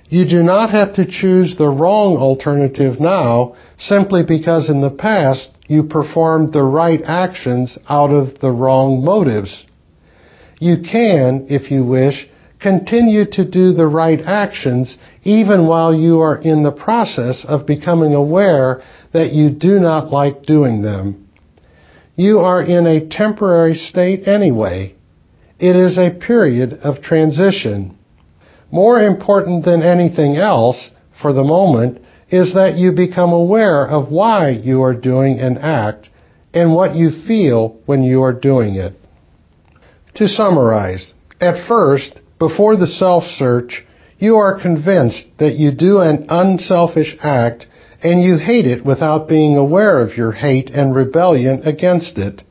You 0.08 0.28
do 0.28 0.42
not 0.42 0.70
have 0.70 0.94
to 0.94 1.06
choose 1.06 1.56
the 1.56 1.68
wrong 1.68 2.16
alternative 2.16 2.98
now 3.00 3.56
simply 3.78 4.22
because 4.26 4.68
in 4.68 4.80
the 4.80 4.90
past 4.90 5.50
you 5.70 5.84
performed 5.84 6.52
the 6.52 6.64
right 6.64 7.00
actions 7.04 7.78
out 7.88 8.10
of 8.10 8.40
the 8.40 8.50
wrong 8.50 9.04
motives. 9.04 9.64
You 10.58 10.78
can, 10.82 11.46
if 11.48 11.70
you 11.70 11.84
wish, 11.84 12.28
continue 12.58 13.24
to 13.30 13.48
do 13.48 13.72
the 13.72 13.86
right 13.86 14.18
actions 14.26 14.98
even 15.22 15.68
while 15.68 15.94
you 15.94 16.18
are 16.18 16.42
in 16.42 16.64
the 16.64 16.72
process 16.72 17.46
of 17.46 17.68
becoming 17.68 18.14
aware 18.14 18.82
that 19.12 19.32
you 19.32 19.50
do 19.50 19.78
not 19.78 20.10
like 20.10 20.42
doing 20.42 20.82
them. 20.82 21.28
You 22.16 22.40
are 22.40 22.64
in 22.64 22.88
a 22.88 23.08
temporary 23.08 23.76
state 23.76 24.26
anyway. 24.26 24.96
It 25.60 25.76
is 25.76 25.96
a 25.96 26.18
period 26.18 26.80
of 26.82 27.00
transition. 27.00 27.96
More 28.72 29.00
important 29.00 29.64
than 29.64 29.82
anything 29.82 30.34
else, 30.34 30.90
for 31.22 31.32
the 31.32 31.44
moment, 31.44 32.02
is 32.30 32.54
that 32.54 32.76
you 32.76 32.92
become 32.92 33.32
aware 33.32 33.86
of 33.86 34.10
why 34.10 34.50
you 34.50 34.82
are 34.82 34.94
doing 34.94 35.38
an 35.40 35.58
act 35.58 36.08
and 36.54 36.74
what 36.74 36.94
you 36.94 37.10
feel 37.26 37.80
when 37.86 38.02
you 38.02 38.22
are 38.22 38.32
doing 38.32 38.74
it. 38.76 38.94
To 40.14 40.28
summarize, 40.28 41.14
at 41.40 41.66
first, 41.66 42.20
before 42.38 42.76
the 42.76 42.86
self-search, 42.86 43.84
you 44.18 44.36
are 44.36 44.60
convinced 44.60 45.26
that 45.38 45.54
you 45.54 45.72
do 45.72 45.98
an 45.98 46.26
unselfish 46.28 47.16
act 47.22 47.66
and 48.02 48.22
you 48.22 48.38
hate 48.38 48.66
it 48.66 48.84
without 48.84 49.28
being 49.28 49.56
aware 49.56 50.00
of 50.00 50.16
your 50.16 50.32
hate 50.32 50.70
and 50.70 50.94
rebellion 50.94 51.62
against 51.64 52.18
it. 52.18 52.42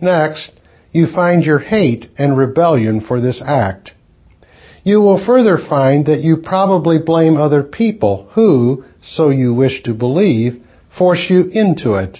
Next, 0.00 0.52
you 0.92 1.06
find 1.12 1.44
your 1.44 1.58
hate 1.58 2.10
and 2.18 2.36
rebellion 2.36 3.00
for 3.00 3.20
this 3.20 3.42
act. 3.44 3.92
You 4.84 5.00
will 5.00 5.24
further 5.24 5.58
find 5.58 6.04
that 6.06 6.20
you 6.20 6.36
probably 6.36 6.98
blame 6.98 7.38
other 7.38 7.62
people 7.62 8.28
who, 8.34 8.84
so 9.02 9.30
you 9.30 9.54
wish 9.54 9.82
to 9.84 9.94
believe, 9.94 10.62
force 10.96 11.26
you 11.30 11.48
into 11.50 11.94
it. 11.94 12.18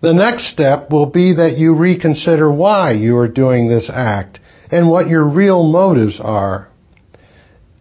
The 0.00 0.14
next 0.14 0.50
step 0.50 0.90
will 0.90 1.06
be 1.06 1.34
that 1.34 1.58
you 1.58 1.74
reconsider 1.74 2.50
why 2.50 2.92
you 2.92 3.16
are 3.18 3.28
doing 3.28 3.68
this 3.68 3.90
act 3.92 4.40
and 4.70 4.88
what 4.88 5.08
your 5.08 5.24
real 5.24 5.62
motives 5.62 6.18
are. 6.20 6.68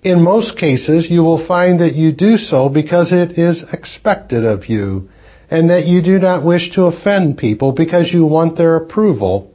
In 0.03 0.21
most 0.21 0.57
cases, 0.57 1.09
you 1.09 1.23
will 1.23 1.47
find 1.47 1.79
that 1.79 1.95
you 1.95 2.11
do 2.11 2.35
so 2.35 2.67
because 2.67 3.13
it 3.13 3.37
is 3.37 3.63
expected 3.71 4.43
of 4.43 4.67
you, 4.67 5.09
and 5.49 5.69
that 5.69 5.85
you 5.85 6.01
do 6.01 6.19
not 6.19 6.45
wish 6.45 6.71
to 6.75 6.83
offend 6.83 7.37
people 7.37 7.71
because 7.71 8.11
you 8.13 8.25
want 8.25 8.57
their 8.57 8.75
approval. 8.75 9.52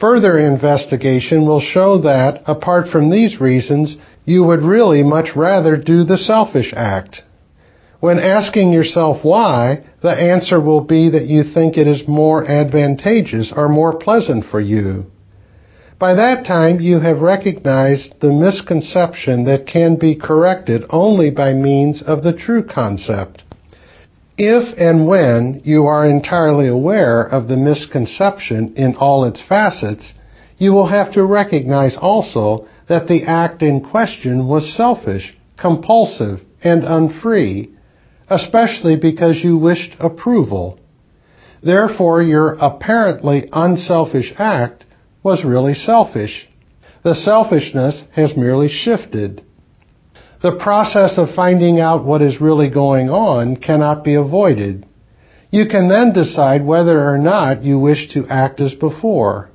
Further 0.00 0.38
investigation 0.38 1.46
will 1.46 1.60
show 1.60 1.98
that, 1.98 2.42
apart 2.46 2.88
from 2.88 3.10
these 3.10 3.40
reasons, 3.40 3.96
you 4.24 4.42
would 4.42 4.62
really 4.62 5.04
much 5.04 5.36
rather 5.36 5.76
do 5.76 6.02
the 6.02 6.18
selfish 6.18 6.72
act. 6.76 7.22
When 8.00 8.18
asking 8.18 8.72
yourself 8.72 9.24
why, 9.24 9.84
the 10.02 10.10
answer 10.10 10.60
will 10.60 10.82
be 10.82 11.10
that 11.10 11.26
you 11.26 11.44
think 11.44 11.78
it 11.78 11.86
is 11.86 12.08
more 12.08 12.44
advantageous 12.44 13.52
or 13.54 13.68
more 13.68 13.96
pleasant 13.96 14.44
for 14.50 14.60
you. 14.60 15.06
By 15.98 16.14
that 16.14 16.44
time, 16.44 16.80
you 16.80 16.98
have 16.98 17.20
recognized 17.20 18.20
the 18.20 18.32
misconception 18.32 19.44
that 19.44 19.66
can 19.66 19.94
be 19.96 20.16
corrected 20.16 20.84
only 20.90 21.30
by 21.30 21.54
means 21.54 22.02
of 22.02 22.24
the 22.24 22.32
true 22.32 22.64
concept. 22.64 23.43
If 24.36 24.76
and 24.78 25.06
when 25.06 25.60
you 25.64 25.86
are 25.86 26.06
entirely 26.06 26.66
aware 26.66 27.22
of 27.22 27.46
the 27.46 27.56
misconception 27.56 28.74
in 28.76 28.96
all 28.96 29.24
its 29.24 29.40
facets, 29.40 30.12
you 30.58 30.72
will 30.72 30.88
have 30.88 31.12
to 31.12 31.24
recognize 31.24 31.96
also 31.96 32.66
that 32.88 33.06
the 33.06 33.24
act 33.24 33.62
in 33.62 33.80
question 33.80 34.48
was 34.48 34.74
selfish, 34.74 35.36
compulsive, 35.56 36.40
and 36.64 36.82
unfree, 36.82 37.70
especially 38.28 38.96
because 38.96 39.44
you 39.44 39.56
wished 39.56 39.94
approval. 40.00 40.80
Therefore, 41.62 42.20
your 42.20 42.56
apparently 42.60 43.48
unselfish 43.52 44.32
act 44.36 44.84
was 45.22 45.44
really 45.44 45.74
selfish. 45.74 46.48
The 47.04 47.14
selfishness 47.14 48.02
has 48.12 48.36
merely 48.36 48.68
shifted. 48.68 49.43
The 50.44 50.56
process 50.56 51.16
of 51.16 51.34
finding 51.34 51.80
out 51.80 52.04
what 52.04 52.20
is 52.20 52.38
really 52.38 52.68
going 52.68 53.08
on 53.08 53.56
cannot 53.56 54.04
be 54.04 54.12
avoided. 54.12 54.84
You 55.50 55.64
can 55.70 55.88
then 55.88 56.12
decide 56.12 56.66
whether 56.66 57.02
or 57.08 57.16
not 57.16 57.62
you 57.62 57.78
wish 57.78 58.12
to 58.12 58.26
act 58.28 58.60
as 58.60 58.74
before. 58.74 59.48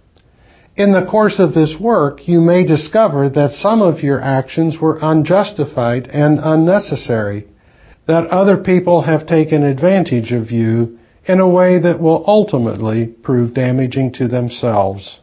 In 0.75 0.91
the 0.91 1.05
course 1.05 1.37
of 1.37 1.53
this 1.53 1.75
work, 1.79 2.27
you 2.27 2.41
may 2.41 2.65
discover 2.65 3.29
that 3.29 3.51
some 3.51 3.83
of 3.83 4.01
your 4.01 4.19
actions 4.19 4.79
were 4.81 4.97
unjustified 4.99 6.07
and 6.07 6.39
unnecessary, 6.41 7.45
that 8.07 8.25
other 8.25 8.57
people 8.57 9.03
have 9.03 9.27
taken 9.27 9.61
advantage 9.61 10.31
of 10.31 10.49
you 10.49 10.97
in 11.27 11.39
a 11.39 11.47
way 11.47 11.77
that 11.77 12.01
will 12.01 12.23
ultimately 12.25 13.05
prove 13.05 13.53
damaging 13.53 14.11
to 14.13 14.27
themselves. 14.27 15.19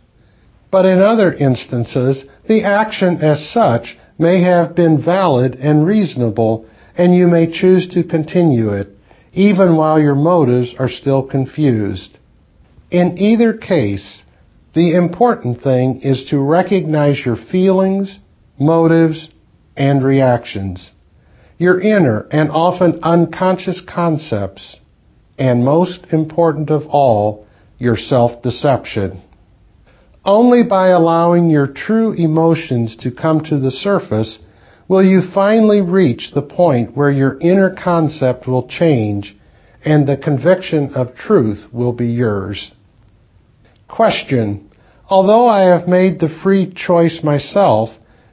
But 0.70 0.86
in 0.86 1.02
other 1.02 1.34
instances, 1.34 2.24
the 2.46 2.62
action 2.62 3.16
as 3.20 3.50
such 3.50 3.98
may 4.18 4.42
have 4.42 4.74
been 4.74 5.02
valid 5.02 5.54
and 5.54 5.86
reasonable, 5.86 6.66
and 6.96 7.14
you 7.14 7.26
may 7.26 7.50
choose 7.50 7.88
to 7.88 8.02
continue 8.02 8.70
it, 8.70 8.88
even 9.32 9.76
while 9.76 10.00
your 10.00 10.14
motives 10.14 10.74
are 10.78 10.88
still 10.88 11.22
confused. 11.26 12.18
In 12.90 13.18
either 13.18 13.52
case, 13.52 14.22
the 14.74 14.94
important 14.94 15.62
thing 15.62 16.00
is 16.02 16.28
to 16.30 16.38
recognize 16.38 17.20
your 17.24 17.36
feelings, 17.36 18.18
motives, 18.58 19.28
and 19.76 20.02
reactions, 20.02 20.90
your 21.58 21.80
inner 21.80 22.26
and 22.30 22.50
often 22.50 22.98
unconscious 23.02 23.82
concepts, 23.86 24.76
and 25.38 25.64
most 25.64 26.06
important 26.12 26.70
of 26.70 26.82
all, 26.86 27.46
your 27.78 27.96
self-deception. 27.96 29.22
Only 30.26 30.64
by 30.64 30.88
allowing 30.88 31.50
your 31.50 31.68
true 31.68 32.12
emotions 32.12 32.96
to 32.96 33.12
come 33.12 33.44
to 33.44 33.58
the 33.58 33.70
surface 33.70 34.40
will 34.88 35.04
you 35.04 35.22
finally 35.32 35.80
reach 35.80 36.32
the 36.34 36.42
point 36.42 36.96
where 36.96 37.12
your 37.12 37.38
inner 37.40 37.70
concept 37.70 38.48
will 38.48 38.66
change 38.66 39.36
and 39.84 40.04
the 40.04 40.16
conviction 40.16 40.92
of 40.94 41.14
truth 41.14 41.66
will 41.72 41.92
be 41.92 42.08
yours. 42.08 42.72
Question. 43.86 44.68
Although 45.08 45.46
I 45.46 45.66
have 45.72 45.86
made 45.86 46.18
the 46.18 46.40
free 46.42 46.72
choice 46.74 47.20
myself, 47.22 47.90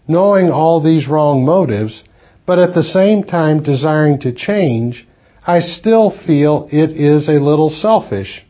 knowing 0.08 0.50
all 0.50 0.82
these 0.82 1.08
wrong 1.08 1.46
motives, 1.46 2.04
but 2.48 2.58
at 2.58 2.74
the 2.74 2.84
same 2.84 3.24
time 3.24 3.62
desiring 3.62 4.20
to 4.22 4.34
change, 4.34 5.08
I 5.46 5.60
still 5.60 6.10
feel 6.26 6.68
it 6.72 6.89
is 6.89 7.30
a 7.30 7.34
little 7.34 7.70
selfish. 7.70 8.44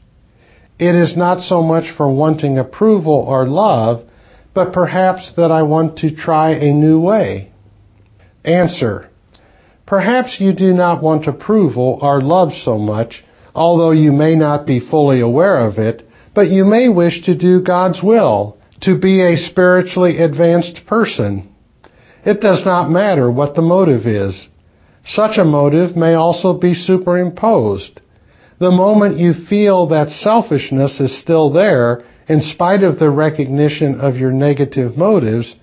It 0.79 0.95
is 0.95 1.15
not 1.15 1.41
so 1.41 1.61
much 1.61 1.91
for 1.95 2.11
wanting 2.11 2.57
approval 2.57 3.25
or 3.27 3.47
love, 3.47 4.03
but 4.53 4.73
perhaps 4.73 5.33
that 5.37 5.51
I 5.51 5.63
want 5.63 5.97
to 5.99 6.15
try 6.15 6.51
a 6.51 6.73
new 6.73 6.99
way. 6.99 7.51
Answer. 8.43 9.09
Perhaps 9.85 10.37
you 10.39 10.53
do 10.53 10.73
not 10.73 11.03
want 11.03 11.27
approval 11.27 11.99
or 12.01 12.21
love 12.21 12.53
so 12.53 12.77
much, 12.77 13.23
although 13.53 13.91
you 13.91 14.11
may 14.11 14.35
not 14.35 14.65
be 14.65 14.79
fully 14.79 15.21
aware 15.21 15.59
of 15.59 15.77
it, 15.77 16.07
but 16.33 16.49
you 16.49 16.65
may 16.65 16.89
wish 16.89 17.23
to 17.23 17.37
do 17.37 17.61
God's 17.61 18.01
will, 18.01 18.57
to 18.81 18.97
be 18.97 19.21
a 19.21 19.37
spiritually 19.37 20.17
advanced 20.17 20.81
person. 20.87 21.49
It 22.25 22.41
does 22.41 22.65
not 22.65 22.89
matter 22.89 23.29
what 23.29 23.55
the 23.55 23.61
motive 23.61 24.05
is. 24.05 24.47
Such 25.05 25.37
a 25.37 25.45
motive 25.45 25.95
may 25.95 26.13
also 26.13 26.57
be 26.57 26.73
superimposed. 26.73 27.99
The 28.59 28.71
moment 28.71 29.17
you 29.17 29.33
feel 29.33 29.87
that 29.87 30.09
selfishness 30.09 30.99
is 30.99 31.17
still 31.19 31.49
there, 31.51 32.03
in 32.27 32.41
spite 32.41 32.83
of 32.83 32.99
the 32.99 33.09
recognition 33.09 33.99
of 33.99 34.15
your 34.15 34.31
negative 34.31 34.95
motives, 34.97 35.55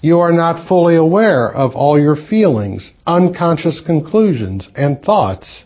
you 0.00 0.20
are 0.20 0.32
not 0.32 0.68
fully 0.68 0.94
aware 0.94 1.52
of 1.52 1.74
all 1.74 1.98
your 1.98 2.16
feelings, 2.16 2.92
unconscious 3.06 3.80
conclusions, 3.80 4.68
and 4.76 5.02
thoughts. 5.02 5.64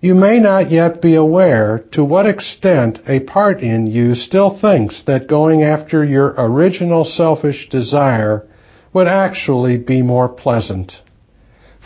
You 0.00 0.14
may 0.14 0.38
not 0.38 0.70
yet 0.70 1.02
be 1.02 1.16
aware 1.16 1.84
to 1.92 2.04
what 2.04 2.26
extent 2.26 3.00
a 3.06 3.20
part 3.20 3.60
in 3.60 3.88
you 3.88 4.14
still 4.14 4.56
thinks 4.58 5.02
that 5.06 5.26
going 5.28 5.62
after 5.62 6.04
your 6.04 6.34
original 6.38 7.04
selfish 7.04 7.68
desire 7.68 8.46
would 8.92 9.08
actually 9.08 9.76
be 9.76 10.02
more 10.02 10.28
pleasant. 10.28 10.92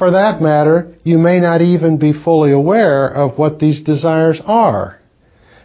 For 0.03 0.11
that 0.11 0.43
matter, 0.43 0.97
you 1.05 1.17
may 1.17 1.39
not 1.39 1.61
even 1.61 1.97
be 1.97 2.13
fully 2.13 2.51
aware 2.51 3.07
of 3.07 3.39
what 3.39 3.61
these 3.61 3.85
desires 3.85 4.41
are. 4.45 4.99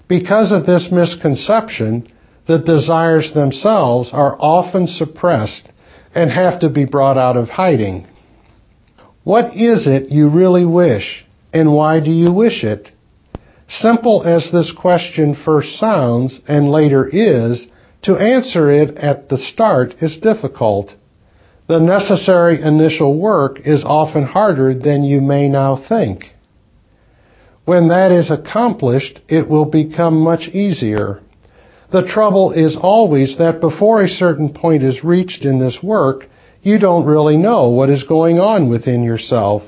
Because 0.07 0.51
of 0.51 0.67
this 0.67 0.89
misconception, 0.91 2.07
the 2.45 2.59
desires 2.59 3.33
themselves 3.33 4.11
are 4.13 4.38
often 4.39 4.85
suppressed 4.85 5.69
and 6.13 6.29
have 6.29 6.59
to 6.59 6.69
be 6.69 6.85
brought 6.85 7.17
out 7.17 7.35
of 7.35 7.49
hiding. 7.49 8.05
What 9.23 9.55
is 9.55 9.88
it 9.88 10.11
you 10.11 10.29
really 10.29 10.65
wish, 10.65 11.25
and 11.51 11.73
why 11.73 11.99
do 11.99 12.11
you 12.11 12.31
wish 12.31 12.63
it? 12.63 12.91
Simple 13.67 14.21
as 14.21 14.51
this 14.51 14.71
question 14.71 15.35
first 15.43 15.79
sounds 15.79 16.39
and 16.47 16.69
later 16.69 17.09
is, 17.11 17.65
to 18.03 18.15
answer 18.15 18.69
it 18.69 18.97
at 18.97 19.29
the 19.29 19.39
start 19.39 19.95
is 19.99 20.19
difficult 20.19 20.93
the 21.68 21.80
necessary 21.80 22.61
initial 22.61 23.20
work 23.20 23.59
is 23.65 23.84
often 23.86 24.24
harder 24.24 24.74
than 24.74 25.03
you 25.03 25.20
may 25.20 25.49
now 25.49 25.76
think. 25.89 26.34
When 27.65 27.89
that 27.89 28.11
is 28.11 28.32
accomplished, 28.32 29.20
it 29.28 29.49
will 29.49 29.65
become 29.65 30.22
much 30.22 30.47
easier. 30.47 31.20
The 31.91 32.07
trouble 32.07 32.51
is 32.51 32.78
always 32.80 33.38
that 33.38 33.59
before 33.59 34.01
a 34.01 34.07
certain 34.07 34.53
point 34.53 34.84
is 34.84 35.03
reached 35.03 35.43
in 35.43 35.59
this 35.59 35.80
work, 35.84 36.28
you 36.61 36.80
don't 36.80 37.05
really 37.05 37.38
know 37.38 37.70
what 37.70 37.89
is 37.89 38.03
going 38.03 38.39
on 38.39 38.70
within 38.70 39.03
yourself. 39.03 39.63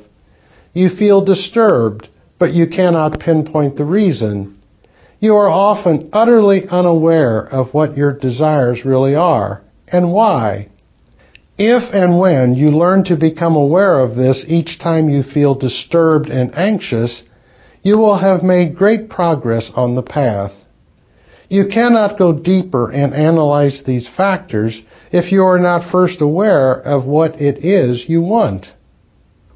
You 0.73 0.89
feel 0.89 1.23
disturbed, 1.23 2.07
but 2.37 2.53
you 2.53 2.67
cannot 2.67 3.19
pinpoint 3.19 3.75
the 3.75 3.85
reason. 3.85 4.57
You 5.19 5.35
are 5.35 5.49
often 5.49 6.09
utterly 6.13 6.61
unaware 6.69 7.45
of 7.45 7.73
what 7.73 7.97
your 7.97 8.17
desires 8.17 8.85
really 8.85 9.15
are 9.15 9.61
and 9.91 10.13
why. 10.13 10.69
If 11.61 11.93
and 11.93 12.17
when 12.17 12.55
you 12.55 12.71
learn 12.71 13.03
to 13.03 13.17
become 13.17 13.57
aware 13.57 13.99
of 13.99 14.15
this 14.15 14.45
each 14.47 14.79
time 14.79 15.09
you 15.09 15.23
feel 15.23 15.55
disturbed 15.55 16.29
and 16.29 16.57
anxious, 16.57 17.21
you 17.81 17.97
will 17.97 18.17
have 18.17 18.43
made 18.43 18.77
great 18.77 19.09
progress 19.09 19.69
on 19.75 19.95
the 19.95 20.01
path. 20.01 20.53
You 21.49 21.67
cannot 21.67 22.17
go 22.17 22.31
deeper 22.31 22.89
and 22.89 23.13
analyze 23.13 23.83
these 23.85 24.07
factors 24.07 24.81
if 25.11 25.33
you 25.33 25.43
are 25.43 25.59
not 25.59 25.91
first 25.91 26.21
aware 26.21 26.75
of 26.75 27.03
what 27.03 27.41
it 27.41 27.65
is 27.65 28.07
you 28.07 28.21
want. 28.21 28.67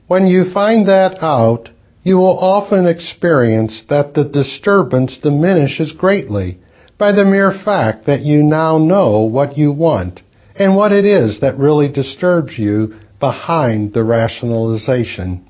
When 0.08 0.28
you 0.28 0.51
find 0.51 0.89
that 0.89 1.24
out, 1.24 1.70
you 2.04 2.18
will 2.18 2.38
often 2.38 2.86
experience 2.86 3.82
that 3.88 4.14
the 4.14 4.26
disturbance 4.26 5.18
diminishes 5.24 5.93
greatly 5.93 6.60
by 6.97 7.14
the 7.14 7.24
mere 7.24 7.54
fact 7.64 8.08
that 8.08 8.24
you 8.24 8.43
now 8.43 8.78
know 8.78 9.22
what 9.22 9.58
you 9.58 9.72
want 9.72 10.20
and 10.56 10.76
what 10.76 10.91
it 10.91 11.06
is 11.06 11.39
that 11.41 11.58
really 11.58 11.91
disturbs 11.91 12.58
you 12.58 12.95
behind 13.20 13.93
the 13.93 14.04
rationalization. 14.04 15.47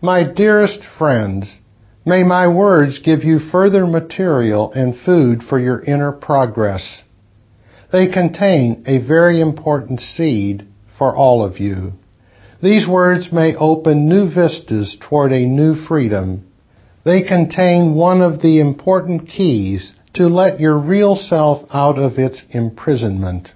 My 0.00 0.22
dearest 0.22 0.80
friends, 0.98 1.50
may 2.04 2.22
my 2.22 2.46
words 2.46 3.00
give 3.02 3.24
you 3.24 3.38
further 3.38 3.86
material 3.86 4.70
and 4.72 4.94
food 5.04 5.42
for 5.42 5.58
your 5.58 5.80
inner 5.82 6.12
progress. 6.12 7.02
They 7.90 8.08
contain 8.08 8.84
a 8.86 8.98
very 8.98 9.40
important 9.40 10.00
seed 10.00 10.66
for 10.98 11.16
all 11.16 11.44
of 11.44 11.58
you. 11.58 11.92
These 12.62 12.88
words 12.88 13.32
may 13.32 13.54
open 13.54 14.08
new 14.08 14.28
vistas 14.32 14.96
toward 15.00 15.32
a 15.32 15.46
new 15.46 15.74
freedom. 15.74 16.46
They 17.04 17.22
contain 17.22 17.94
one 17.94 18.22
of 18.22 18.40
the 18.40 18.60
important 18.60 19.28
keys 19.28 19.92
to 20.14 20.28
let 20.28 20.60
your 20.60 20.78
real 20.78 21.16
self 21.16 21.66
out 21.72 21.98
of 21.98 22.18
its 22.18 22.42
imprisonment. 22.50 23.50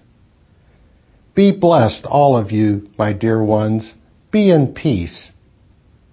Be 1.39 1.53
blessed, 1.53 2.05
all 2.05 2.37
of 2.37 2.51
you, 2.51 2.89
my 2.99 3.13
dear 3.13 3.41
ones. 3.41 3.95
Be 4.33 4.51
in 4.51 4.75
peace. 4.75 5.31